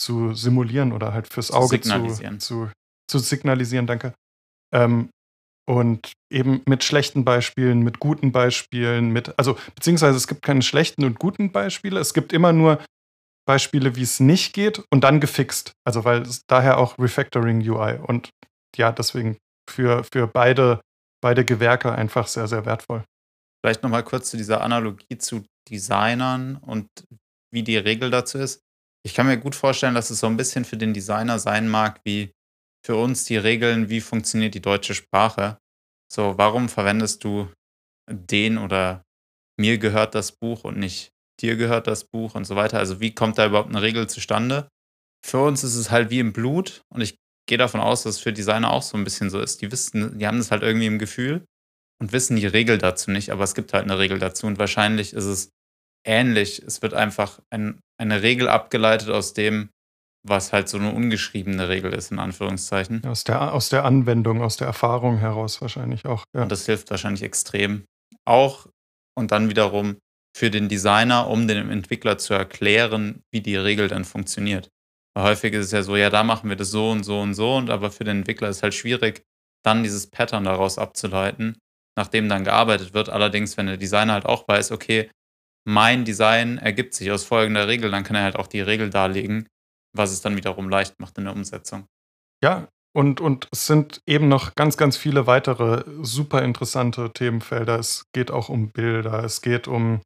zu 0.00 0.34
simulieren 0.34 0.92
oder 0.92 1.12
halt 1.12 1.28
fürs 1.28 1.50
Auge 1.50 1.80
zu 1.80 1.88
signalisieren, 1.88 2.40
zu, 2.40 2.70
zu, 3.10 3.18
signalisieren 3.18 3.86
danke. 3.86 4.14
Ähm, 4.72 5.10
und 5.66 6.12
eben 6.30 6.62
mit 6.66 6.84
schlechten 6.84 7.24
Beispielen, 7.24 7.80
mit 7.80 7.98
guten 7.98 8.32
Beispielen, 8.32 9.10
mit, 9.10 9.38
also 9.38 9.56
beziehungsweise 9.74 10.16
es 10.16 10.26
gibt 10.26 10.42
keine 10.42 10.62
schlechten 10.62 11.04
und 11.04 11.18
guten 11.18 11.52
Beispiele, 11.52 12.00
es 12.00 12.12
gibt 12.12 12.32
immer 12.32 12.52
nur 12.52 12.84
Beispiele, 13.46 13.96
wie 13.96 14.02
es 14.02 14.20
nicht 14.20 14.52
geht 14.52 14.82
und 14.90 15.04
dann 15.04 15.20
gefixt. 15.20 15.72
Also 15.86 16.04
weil 16.04 16.22
es 16.22 16.42
daher 16.46 16.78
auch 16.78 16.98
Refactoring 16.98 17.66
UI 17.66 17.98
und 17.98 18.30
ja, 18.76 18.92
deswegen 18.92 19.38
für, 19.70 20.04
für 20.04 20.26
beide, 20.26 20.80
beide 21.22 21.44
Gewerke 21.44 21.92
einfach 21.92 22.26
sehr, 22.26 22.48
sehr 22.48 22.66
wertvoll. 22.66 23.04
Vielleicht 23.62 23.82
nochmal 23.82 24.02
kurz 24.02 24.30
zu 24.30 24.36
dieser 24.36 24.60
Analogie 24.60 25.16
zu 25.18 25.44
Designern 25.70 26.56
und 26.56 26.88
wie 27.50 27.62
die 27.62 27.78
Regel 27.78 28.10
dazu 28.10 28.38
ist. 28.38 28.60
Ich 29.06 29.14
kann 29.14 29.26
mir 29.26 29.36
gut 29.38 29.54
vorstellen, 29.54 29.94
dass 29.94 30.10
es 30.10 30.20
so 30.20 30.26
ein 30.26 30.36
bisschen 30.36 30.64
für 30.64 30.76
den 30.76 30.94
Designer 30.94 31.38
sein 31.38 31.68
mag, 31.68 32.00
wie 32.04 32.32
für 32.84 32.96
uns 32.96 33.24
die 33.24 33.36
Regeln, 33.36 33.88
wie 33.88 34.00
funktioniert 34.00 34.54
die 34.54 34.62
deutsche 34.62 34.94
Sprache. 34.94 35.58
So, 36.12 36.38
warum 36.38 36.68
verwendest 36.68 37.24
du 37.24 37.50
den 38.10 38.58
oder 38.58 39.02
mir 39.58 39.78
gehört 39.78 40.14
das 40.14 40.32
Buch 40.32 40.64
und 40.64 40.78
nicht 40.78 41.10
dir 41.40 41.56
gehört 41.56 41.86
das 41.86 42.04
Buch 42.04 42.34
und 42.34 42.44
so 42.44 42.56
weiter. 42.56 42.78
Also 42.78 43.00
wie 43.00 43.14
kommt 43.14 43.38
da 43.38 43.46
überhaupt 43.46 43.70
eine 43.70 43.82
Regel 43.82 44.08
zustande? 44.08 44.68
Für 45.24 45.40
uns 45.40 45.64
ist 45.64 45.74
es 45.74 45.90
halt 45.90 46.10
wie 46.10 46.20
im 46.20 46.32
Blut 46.32 46.82
und 46.92 47.00
ich 47.00 47.16
gehe 47.48 47.58
davon 47.58 47.80
aus, 47.80 48.02
dass 48.02 48.16
es 48.16 48.20
für 48.20 48.32
Designer 48.32 48.70
auch 48.70 48.82
so 48.82 48.96
ein 48.96 49.04
bisschen 49.04 49.30
so 49.30 49.40
ist. 49.40 49.60
Die 49.60 49.70
wissen, 49.72 50.18
die 50.18 50.26
haben 50.26 50.38
das 50.38 50.50
halt 50.50 50.62
irgendwie 50.62 50.86
im 50.86 50.98
Gefühl 50.98 51.44
und 52.00 52.12
wissen 52.12 52.36
die 52.36 52.46
Regel 52.46 52.78
dazu 52.78 53.10
nicht, 53.10 53.30
aber 53.30 53.44
es 53.44 53.54
gibt 53.54 53.72
halt 53.72 53.84
eine 53.84 53.98
Regel 53.98 54.18
dazu 54.18 54.46
und 54.46 54.58
wahrscheinlich 54.58 55.12
ist 55.12 55.24
es 55.24 55.50
ähnlich. 56.06 56.62
Es 56.62 56.82
wird 56.82 56.94
einfach 56.94 57.40
ein, 57.50 57.80
eine 57.98 58.22
Regel 58.22 58.48
abgeleitet 58.48 59.10
aus 59.10 59.34
dem, 59.34 59.70
was 60.26 60.52
halt 60.52 60.68
so 60.68 60.78
eine 60.78 60.92
ungeschriebene 60.92 61.68
Regel 61.68 61.92
ist, 61.92 62.10
in 62.10 62.18
Anführungszeichen. 62.18 63.04
Aus 63.04 63.24
der, 63.24 63.52
aus 63.52 63.68
der 63.68 63.84
Anwendung, 63.84 64.42
aus 64.42 64.56
der 64.56 64.66
Erfahrung 64.66 65.18
heraus 65.18 65.60
wahrscheinlich 65.60 66.06
auch. 66.06 66.24
Ja. 66.34 66.42
Und 66.42 66.52
das 66.52 66.66
hilft 66.66 66.90
wahrscheinlich 66.90 67.22
extrem. 67.22 67.84
Auch 68.24 68.66
und 69.16 69.32
dann 69.32 69.48
wiederum 69.48 69.98
für 70.36 70.50
den 70.50 70.68
Designer, 70.68 71.28
um 71.28 71.46
dem 71.46 71.70
Entwickler 71.70 72.18
zu 72.18 72.34
erklären, 72.34 73.22
wie 73.32 73.40
die 73.40 73.56
Regel 73.56 73.88
dann 73.88 74.04
funktioniert. 74.04 74.68
Weil 75.14 75.26
häufig 75.26 75.52
ist 75.54 75.66
es 75.66 75.72
ja 75.72 75.82
so, 75.82 75.94
ja, 75.96 76.10
da 76.10 76.24
machen 76.24 76.48
wir 76.48 76.56
das 76.56 76.70
so 76.70 76.90
und 76.90 77.04
so 77.04 77.20
und 77.20 77.34
so, 77.34 77.54
und 77.54 77.70
aber 77.70 77.90
für 77.90 78.02
den 78.02 78.18
Entwickler 78.18 78.48
ist 78.48 78.56
es 78.56 78.62
halt 78.64 78.74
schwierig, 78.74 79.22
dann 79.64 79.84
dieses 79.84 80.08
Pattern 80.08 80.44
daraus 80.44 80.78
abzuleiten, 80.78 81.56
nachdem 81.96 82.28
dann 82.28 82.42
gearbeitet 82.42 82.94
wird. 82.94 83.10
Allerdings, 83.10 83.56
wenn 83.56 83.66
der 83.66 83.76
Designer 83.76 84.14
halt 84.14 84.26
auch 84.26 84.48
weiß, 84.48 84.72
okay, 84.72 85.08
mein 85.66 86.04
Design 86.04 86.58
ergibt 86.58 86.94
sich 86.94 87.10
aus 87.10 87.24
folgender 87.24 87.68
Regel, 87.68 87.90
dann 87.90 88.04
kann 88.04 88.16
er 88.16 88.22
halt 88.22 88.36
auch 88.36 88.46
die 88.46 88.60
Regel 88.60 88.90
darlegen, 88.90 89.48
was 89.94 90.12
es 90.12 90.20
dann 90.20 90.36
wiederum 90.36 90.68
leicht 90.68 91.00
macht 91.00 91.18
in 91.18 91.24
der 91.24 91.34
Umsetzung. 91.34 91.86
Ja, 92.42 92.68
und, 92.96 93.20
und 93.20 93.48
es 93.50 93.66
sind 93.66 94.02
eben 94.06 94.28
noch 94.28 94.54
ganz, 94.54 94.76
ganz 94.76 94.96
viele 94.96 95.26
weitere 95.26 95.84
super 96.02 96.42
interessante 96.42 97.12
Themenfelder. 97.12 97.78
Es 97.78 98.04
geht 98.12 98.30
auch 98.30 98.48
um 98.48 98.70
Bilder, 98.70 99.24
es 99.24 99.40
geht 99.40 99.66
um, 99.66 100.00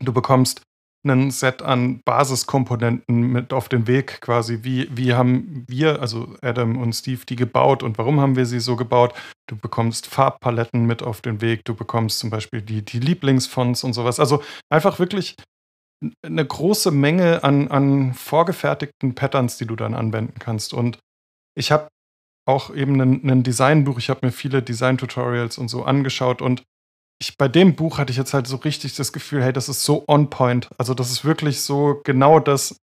du 0.00 0.12
bekommst 0.12 0.62
ein 1.04 1.30
Set 1.30 1.62
an 1.62 2.00
Basiskomponenten 2.04 3.20
mit 3.20 3.52
auf 3.52 3.68
den 3.68 3.86
Weg 3.86 4.20
quasi. 4.20 4.60
Wie, 4.62 4.88
wie 4.94 5.14
haben 5.14 5.64
wir, 5.68 6.00
also 6.00 6.34
Adam 6.42 6.80
und 6.80 6.94
Steve, 6.94 7.26
die 7.28 7.36
gebaut 7.36 7.82
und 7.82 7.98
warum 7.98 8.20
haben 8.20 8.36
wir 8.36 8.46
sie 8.46 8.60
so 8.60 8.76
gebaut? 8.76 9.14
Du 9.46 9.56
bekommst 9.56 10.06
Farbpaletten 10.06 10.86
mit 10.86 11.02
auf 11.02 11.20
den 11.20 11.40
Weg, 11.40 11.64
du 11.64 11.74
bekommst 11.74 12.18
zum 12.18 12.30
Beispiel 12.30 12.62
die, 12.62 12.82
die 12.82 13.00
Lieblingsfonts 13.00 13.84
und 13.84 13.92
sowas. 13.92 14.18
Also 14.18 14.42
einfach 14.70 14.98
wirklich 14.98 15.36
eine 16.22 16.44
große 16.44 16.90
Menge 16.90 17.44
an, 17.44 17.68
an 17.68 18.14
vorgefertigten 18.14 19.14
Patterns, 19.14 19.58
die 19.58 19.66
du 19.66 19.76
dann 19.76 19.94
anwenden 19.94 20.38
kannst. 20.38 20.74
Und 20.74 20.98
ich 21.56 21.72
habe 21.72 21.88
auch 22.46 22.74
eben 22.74 23.00
ein, 23.00 23.42
Designbuch, 23.42 23.98
ich 23.98 24.10
habe 24.10 24.26
mir 24.26 24.32
viele 24.32 24.62
Design-Tutorials 24.62 25.58
und 25.58 25.68
so 25.68 25.84
angeschaut 25.84 26.42
und 26.42 26.62
ich, 27.20 27.36
bei 27.36 27.48
dem 27.48 27.76
Buch 27.76 27.98
hatte 27.98 28.10
ich 28.10 28.16
jetzt 28.16 28.34
halt 28.34 28.46
so 28.46 28.56
richtig 28.56 28.96
das 28.96 29.12
Gefühl, 29.12 29.42
hey, 29.42 29.52
das 29.52 29.68
ist 29.68 29.84
so 29.84 30.04
on 30.08 30.30
point. 30.30 30.68
Also 30.78 30.94
das 30.94 31.10
ist 31.10 31.24
wirklich 31.24 31.60
so 31.60 32.00
genau 32.04 32.40
das, 32.40 32.76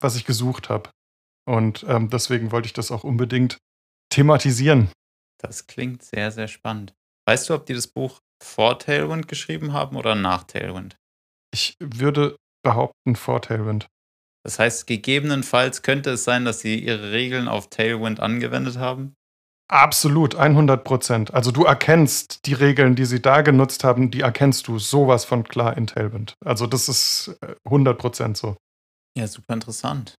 was 0.00 0.16
ich 0.16 0.24
gesucht 0.24 0.68
habe. 0.68 0.90
Und 1.48 1.84
ähm, 1.88 2.10
deswegen 2.10 2.52
wollte 2.52 2.66
ich 2.66 2.72
das 2.72 2.90
auch 2.90 3.04
unbedingt 3.04 3.58
thematisieren. 4.10 4.90
Das 5.38 5.66
klingt 5.66 6.02
sehr, 6.02 6.30
sehr 6.30 6.48
spannend. 6.48 6.92
Weißt 7.26 7.48
du, 7.48 7.54
ob 7.54 7.66
die 7.66 7.74
das 7.74 7.86
Buch 7.86 8.20
vor 8.42 8.78
Tailwind 8.78 9.28
geschrieben 9.28 9.72
haben 9.72 9.96
oder 9.96 10.14
nach 10.14 10.44
Tailwind? 10.44 10.96
Ich 11.52 11.76
würde 11.80 12.36
behaupten 12.62 13.16
vor 13.16 13.40
Tailwind. 13.42 13.88
Das 14.44 14.58
heißt, 14.58 14.86
gegebenenfalls 14.86 15.82
könnte 15.82 16.10
es 16.10 16.24
sein, 16.24 16.44
dass 16.44 16.60
sie 16.60 16.78
ihre 16.78 17.12
Regeln 17.12 17.48
auf 17.48 17.68
Tailwind 17.68 18.20
angewendet 18.20 18.78
haben? 18.78 19.14
Absolut, 19.70 20.34
100 20.34 20.82
Prozent. 20.82 21.32
Also 21.32 21.52
du 21.52 21.62
erkennst 21.64 22.44
die 22.46 22.54
Regeln, 22.54 22.96
die 22.96 23.04
sie 23.04 23.22
da 23.22 23.42
genutzt 23.42 23.84
haben, 23.84 24.10
die 24.10 24.22
erkennst 24.22 24.66
du 24.66 24.80
sowas 24.80 25.24
von 25.24 25.44
klar 25.44 25.76
in 25.76 25.86
Tailwind. 25.86 26.34
Also 26.44 26.66
das 26.66 26.88
ist 26.88 27.38
100 27.64 27.94
äh, 27.94 27.96
Prozent 27.96 28.36
so. 28.36 28.56
Ja, 29.16 29.28
super 29.28 29.54
interessant. 29.54 30.14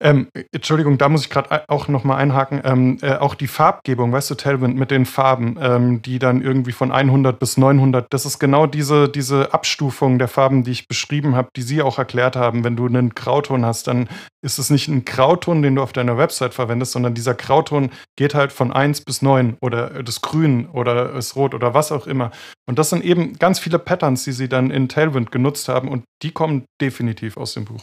Ähm, 0.00 0.28
Entschuldigung, 0.52 0.96
da 0.96 1.08
muss 1.08 1.22
ich 1.22 1.30
gerade 1.30 1.64
auch 1.68 1.88
nochmal 1.88 2.18
einhaken. 2.18 2.60
Ähm, 2.64 2.98
äh, 3.02 3.16
auch 3.16 3.34
die 3.34 3.48
Farbgebung, 3.48 4.12
weißt 4.12 4.30
du, 4.30 4.36
Tailwind 4.36 4.76
mit 4.76 4.92
den 4.92 5.06
Farben, 5.06 5.56
ähm, 5.60 6.02
die 6.02 6.20
dann 6.20 6.40
irgendwie 6.40 6.70
von 6.70 6.92
100 6.92 7.38
bis 7.40 7.56
900, 7.56 8.06
das 8.10 8.24
ist 8.24 8.38
genau 8.38 8.66
diese, 8.66 9.08
diese 9.08 9.52
Abstufung 9.52 10.20
der 10.20 10.28
Farben, 10.28 10.62
die 10.62 10.70
ich 10.70 10.86
beschrieben 10.86 11.34
habe, 11.34 11.48
die 11.56 11.62
Sie 11.62 11.82
auch 11.82 11.98
erklärt 11.98 12.36
haben. 12.36 12.62
Wenn 12.62 12.76
du 12.76 12.86
einen 12.86 13.10
Grauton 13.10 13.66
hast, 13.66 13.88
dann 13.88 14.08
ist 14.40 14.58
es 14.58 14.70
nicht 14.70 14.86
ein 14.86 15.04
Grauton, 15.04 15.62
den 15.62 15.74
du 15.74 15.82
auf 15.82 15.92
deiner 15.92 16.16
Website 16.16 16.54
verwendest, 16.54 16.92
sondern 16.92 17.14
dieser 17.14 17.34
Grauton 17.34 17.90
geht 18.16 18.34
halt 18.34 18.52
von 18.52 18.72
1 18.72 19.00
bis 19.00 19.20
9 19.20 19.56
oder 19.60 20.04
das 20.04 20.20
Grün 20.20 20.68
oder 20.68 21.12
das 21.12 21.34
Rot 21.34 21.54
oder 21.54 21.74
was 21.74 21.90
auch 21.90 22.06
immer. 22.06 22.30
Und 22.66 22.78
das 22.78 22.90
sind 22.90 23.04
eben 23.04 23.32
ganz 23.38 23.58
viele 23.58 23.80
Patterns, 23.80 24.22
die 24.22 24.32
Sie 24.32 24.48
dann 24.48 24.70
in 24.70 24.88
Tailwind 24.88 25.32
genutzt 25.32 25.68
haben 25.68 25.88
und 25.88 26.04
die 26.22 26.30
kommen 26.30 26.66
definitiv 26.80 27.36
aus 27.36 27.54
dem 27.54 27.64
Buch. 27.64 27.82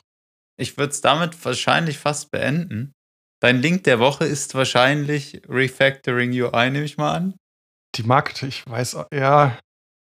Ich 0.58 0.78
würde 0.78 0.92
es 0.92 1.02
damit 1.02 1.44
wahrscheinlich 1.44 1.98
fast 1.98 2.32
beenden. 2.32 2.94
Dein 3.42 3.62
Link 3.62 3.84
der 3.84 4.00
Woche 4.00 4.26
ist 4.26 4.56
wahrscheinlich 4.56 5.42
Refactoring 5.48 6.32
UI, 6.32 6.72
nehme 6.72 6.86
ich 6.86 6.98
mal 6.98 7.14
an. 7.14 7.36
Die 7.96 8.04
Marketing, 8.04 8.50
ich 8.50 8.68
weiß, 8.68 8.98
ja, 9.14 9.58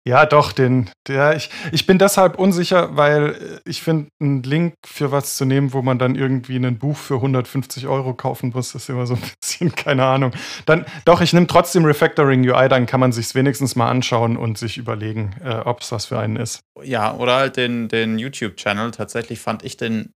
ja, 0.09 0.25
doch, 0.25 0.53
den, 0.53 0.89
der, 1.07 1.37
ich, 1.37 1.51
ich 1.73 1.85
bin 1.85 1.99
deshalb 1.99 2.39
unsicher, 2.39 2.97
weil 2.97 3.61
ich 3.67 3.83
finde, 3.83 4.09
einen 4.19 4.43
Link 4.43 4.75
für 4.87 5.13
was 5.13 5.37
zu 5.37 5.45
nehmen, 5.45 5.75
wo 5.75 5.83
man 5.83 5.99
dann 5.99 6.15
irgendwie 6.15 6.57
ein 6.57 6.79
Buch 6.79 6.97
für 6.97 7.17
150 7.17 7.87
Euro 7.87 8.15
kaufen 8.15 8.51
muss, 8.55 8.75
ist 8.75 8.89
immer 8.89 9.07
so 9.07 9.15
ein 9.15 9.21
bisschen, 9.41 9.75
keine 9.75 10.07
Ahnung. 10.07 10.33
Dann, 10.65 10.87
doch, 11.05 11.21
ich 11.21 11.35
nehme 11.35 11.47
trotzdem 11.47 11.85
Refactoring 11.85 12.49
UI, 12.49 12.71
dann 12.71 12.87
kann 12.87 12.99
man 12.99 13.13
sich 13.13 13.35
wenigstens 13.35 13.77
mal 13.77 13.91
anschauen 13.91 14.39
und 14.39 14.57
sich 14.57 14.79
überlegen, 14.79 15.37
äh, 15.45 15.57
ob 15.57 15.83
es 15.83 15.93
was 15.93 16.07
für 16.07 16.19
einen 16.19 16.37
ist. 16.37 16.61
Ja, 16.83 17.15
oder 17.15 17.37
halt 17.37 17.59
den, 17.59 17.89
den 17.89 18.19
YouTube-Channel. 18.19 18.93
Tatsächlich 18.93 19.39
fand 19.39 19.65
ich 19.65 19.77
den 19.77 20.13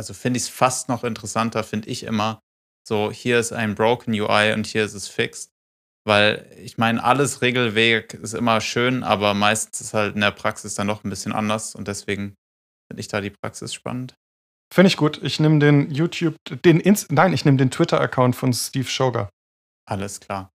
also 0.00 0.14
finde 0.14 0.38
ich 0.38 0.44
es 0.44 0.48
fast 0.48 0.88
noch 0.88 1.04
interessanter, 1.04 1.62
finde 1.62 1.90
ich 1.90 2.04
immer, 2.04 2.40
so 2.88 3.12
hier 3.12 3.38
ist 3.38 3.52
ein 3.52 3.74
Broken 3.74 4.14
UI 4.14 4.54
und 4.54 4.66
hier 4.66 4.82
ist 4.82 4.94
es 4.94 5.08
fixed. 5.08 5.50
Weil 6.06 6.50
ich 6.58 6.78
meine, 6.78 7.04
alles 7.04 7.42
Regelweg 7.42 8.14
ist 8.14 8.32
immer 8.32 8.62
schön, 8.62 9.02
aber 9.02 9.34
meistens 9.34 9.82
ist 9.82 9.92
halt 9.92 10.14
in 10.14 10.22
der 10.22 10.30
Praxis 10.30 10.74
dann 10.74 10.86
noch 10.86 11.04
ein 11.04 11.10
bisschen 11.10 11.32
anders 11.32 11.74
und 11.74 11.86
deswegen 11.86 12.34
finde 12.88 13.00
ich 13.00 13.08
da 13.08 13.20
die 13.20 13.28
Praxis 13.42 13.74
spannend. 13.74 14.14
Finde 14.72 14.88
ich 14.88 14.96
gut. 14.96 15.22
Ich 15.22 15.38
nehme 15.38 15.58
den 15.58 15.90
YouTube, 15.90 16.36
den 16.64 16.80
Inst 16.80 17.12
nein, 17.12 17.34
ich 17.34 17.44
nehme 17.44 17.58
den 17.58 17.70
Twitter-Account 17.70 18.34
von 18.34 18.54
Steve 18.54 18.88
Schoger. 18.88 19.28
Alles 19.86 20.18
klar. 20.18 20.50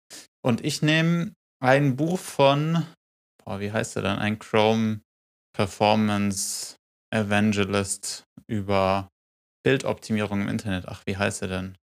Und 0.45 0.63
ich 0.63 0.83
nehme 0.83 1.33
ein 1.65 1.97
Buch 1.97 2.19
von, 2.19 2.85
boah, 3.43 3.59
wie 3.59 3.73
heißt 3.73 3.97
der 3.97 4.03
dann? 4.03 4.19
Ein 4.19 4.39
Chrome 4.39 5.01
Performance 5.57 6.77
Evangelist 7.11 8.25
über 8.47 9.09
Bildoptimierung 9.63 10.43
im 10.43 10.49
Internet. 10.49 10.87
Ach, 10.89 11.03
wie 11.07 11.17
heißt 11.17 11.43
er 11.43 11.49
denn? 11.49 11.79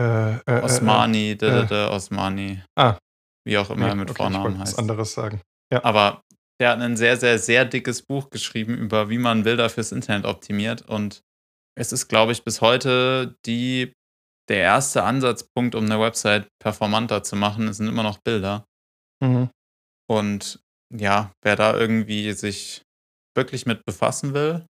Äh, 0.00 0.36
äh, 0.40 0.62
Osmani, 0.62 1.32
äh, 1.40 1.46
äh, 1.46 1.66
äh. 1.70 1.88
Osmani. 1.88 2.62
Ah. 2.76 2.98
Wie 3.46 3.58
auch 3.58 3.70
immer 3.70 3.86
nee, 3.86 3.92
er 3.92 3.94
mit 3.94 4.10
okay, 4.10 4.22
Vornamen 4.22 4.58
heißt. 4.58 4.72
Was 4.72 4.78
anderes 4.78 5.12
sagen. 5.12 5.40
Ja. 5.72 5.84
Aber 5.84 6.22
der 6.60 6.70
hat 6.70 6.80
ein 6.80 6.96
sehr, 6.96 7.16
sehr, 7.16 7.38
sehr 7.38 7.64
dickes 7.64 8.02
Buch 8.02 8.30
geschrieben 8.30 8.76
über, 8.76 9.08
wie 9.08 9.18
man 9.18 9.44
Bilder 9.44 9.70
fürs 9.70 9.92
Internet 9.92 10.24
optimiert. 10.24 10.82
Und 10.82 11.22
es 11.78 11.92
ist, 11.92 12.08
glaube 12.08 12.32
ich, 12.32 12.44
bis 12.44 12.60
heute 12.60 13.36
die, 13.46 13.92
der 14.48 14.58
erste 14.58 15.04
Ansatzpunkt, 15.04 15.74
um 15.74 15.84
eine 15.84 16.00
Website 16.00 16.48
performanter 16.62 17.22
zu 17.22 17.36
machen. 17.36 17.68
Es 17.68 17.76
sind 17.78 17.88
immer 17.88 18.02
noch 18.02 18.18
Bilder. 18.18 18.64
Mhm. 19.22 19.50
Und 20.08 20.60
ja, 20.94 21.32
wer 21.42 21.56
da 21.56 21.76
irgendwie 21.76 22.32
sich 22.32 22.82
wirklich 23.36 23.66
mit 23.66 23.84
befassen 23.84 24.34
will, 24.34 24.66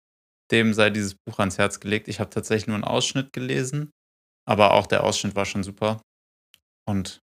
dem 0.51 0.75
sei 0.75 0.91
dieses 0.91 1.15
Buch 1.15 1.39
ans 1.39 1.59
Herz 1.59 1.81
gelegt. 1.81 2.09
Ich 2.09 2.21
habe 2.21 2.31
tatsächlich 2.31 2.67
nur 2.67 2.77
einen 2.77 2.85
Ausschnitt 2.85 3.33
gelesen, 3.33 3.91
aber 4.49 4.75
auch 4.75 4.87
der 4.87 5.05
Ausschnitt 5.05 5.35
war 5.35 5.45
schon 5.45 5.63
super. 5.63 6.03
Und 6.87 7.21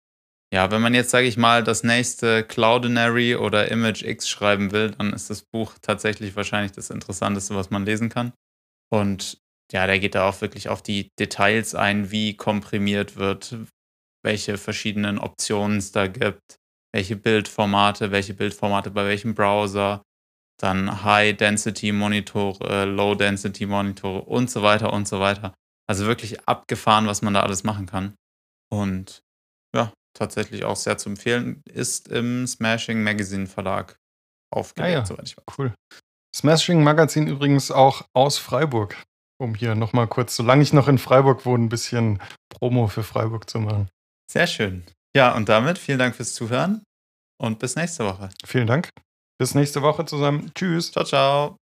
ja, 0.53 0.69
wenn 0.69 0.81
man 0.81 0.93
jetzt, 0.93 1.11
sage 1.11 1.27
ich 1.27 1.37
mal, 1.37 1.63
das 1.63 1.83
nächste 1.83 2.43
Cloudinary 2.43 3.35
oder 3.35 3.71
Image 3.71 4.03
X 4.03 4.27
schreiben 4.27 4.71
will, 4.71 4.91
dann 4.91 5.13
ist 5.13 5.29
das 5.29 5.43
Buch 5.43 5.75
tatsächlich 5.81 6.35
wahrscheinlich 6.35 6.73
das 6.73 6.89
Interessanteste, 6.89 7.55
was 7.55 7.69
man 7.69 7.85
lesen 7.85 8.09
kann. 8.09 8.33
Und 8.91 9.37
ja, 9.71 9.87
der 9.87 9.99
geht 9.99 10.15
da 10.15 10.27
auch 10.27 10.41
wirklich 10.41 10.67
auf 10.67 10.81
die 10.81 11.09
Details 11.17 11.73
ein, 11.75 12.11
wie 12.11 12.35
komprimiert 12.35 13.15
wird, 13.15 13.55
welche 14.25 14.57
verschiedenen 14.57 15.17
Optionen 15.17 15.77
es 15.77 15.93
da 15.93 16.07
gibt, 16.07 16.57
welche 16.93 17.15
Bildformate, 17.15 18.11
welche 18.11 18.33
Bildformate 18.33 18.91
bei 18.91 19.05
welchem 19.05 19.33
Browser, 19.33 20.03
dann 20.63 21.03
High-Density-Monitore, 21.03 22.85
Low-Density-Monitore 22.85 24.21
und 24.21 24.49
so 24.49 24.61
weiter 24.61 24.93
und 24.93 25.07
so 25.07 25.19
weiter. 25.19 25.53
Also 25.87 26.05
wirklich 26.05 26.47
abgefahren, 26.47 27.07
was 27.07 27.21
man 27.21 27.33
da 27.33 27.41
alles 27.41 27.63
machen 27.63 27.85
kann. 27.85 28.15
Und 28.69 29.21
ja, 29.75 29.91
tatsächlich 30.17 30.63
auch 30.63 30.75
sehr 30.75 30.97
zu 30.97 31.09
empfehlen, 31.09 31.61
ist 31.65 32.07
im 32.07 32.47
Smashing 32.47 33.03
Magazine 33.03 33.47
Verlag 33.47 33.97
aufgelegt, 34.53 34.89
ah 34.89 34.99
ja, 34.99 35.05
soweit 35.05 35.27
ich 35.27 35.37
weiß. 35.37 35.57
Cool. 35.57 35.73
Smashing 36.35 36.83
Magazine 36.83 37.29
übrigens 37.29 37.71
auch 37.71 38.05
aus 38.13 38.37
Freiburg, 38.37 38.95
um 39.37 39.55
hier 39.55 39.75
nochmal 39.75 40.07
kurz, 40.07 40.35
solange 40.35 40.63
ich 40.63 40.71
noch 40.71 40.87
in 40.87 40.97
Freiburg 40.97 41.45
wohne, 41.45 41.65
ein 41.65 41.69
bisschen 41.69 42.21
Promo 42.49 42.87
für 42.87 43.03
Freiburg 43.03 43.49
zu 43.49 43.59
machen. 43.59 43.89
Sehr 44.31 44.47
schön. 44.47 44.83
Ja, 45.15 45.35
und 45.35 45.49
damit 45.49 45.77
vielen 45.77 45.99
Dank 45.99 46.15
fürs 46.15 46.33
Zuhören 46.33 46.83
und 47.37 47.59
bis 47.59 47.75
nächste 47.75 48.05
Woche. 48.05 48.29
Vielen 48.45 48.67
Dank. 48.67 48.89
Bis 49.41 49.55
nächste 49.55 49.81
Woche 49.81 50.05
zusammen. 50.05 50.51
Tschüss. 50.53 50.91
Ciao, 50.91 51.03
ciao. 51.03 51.60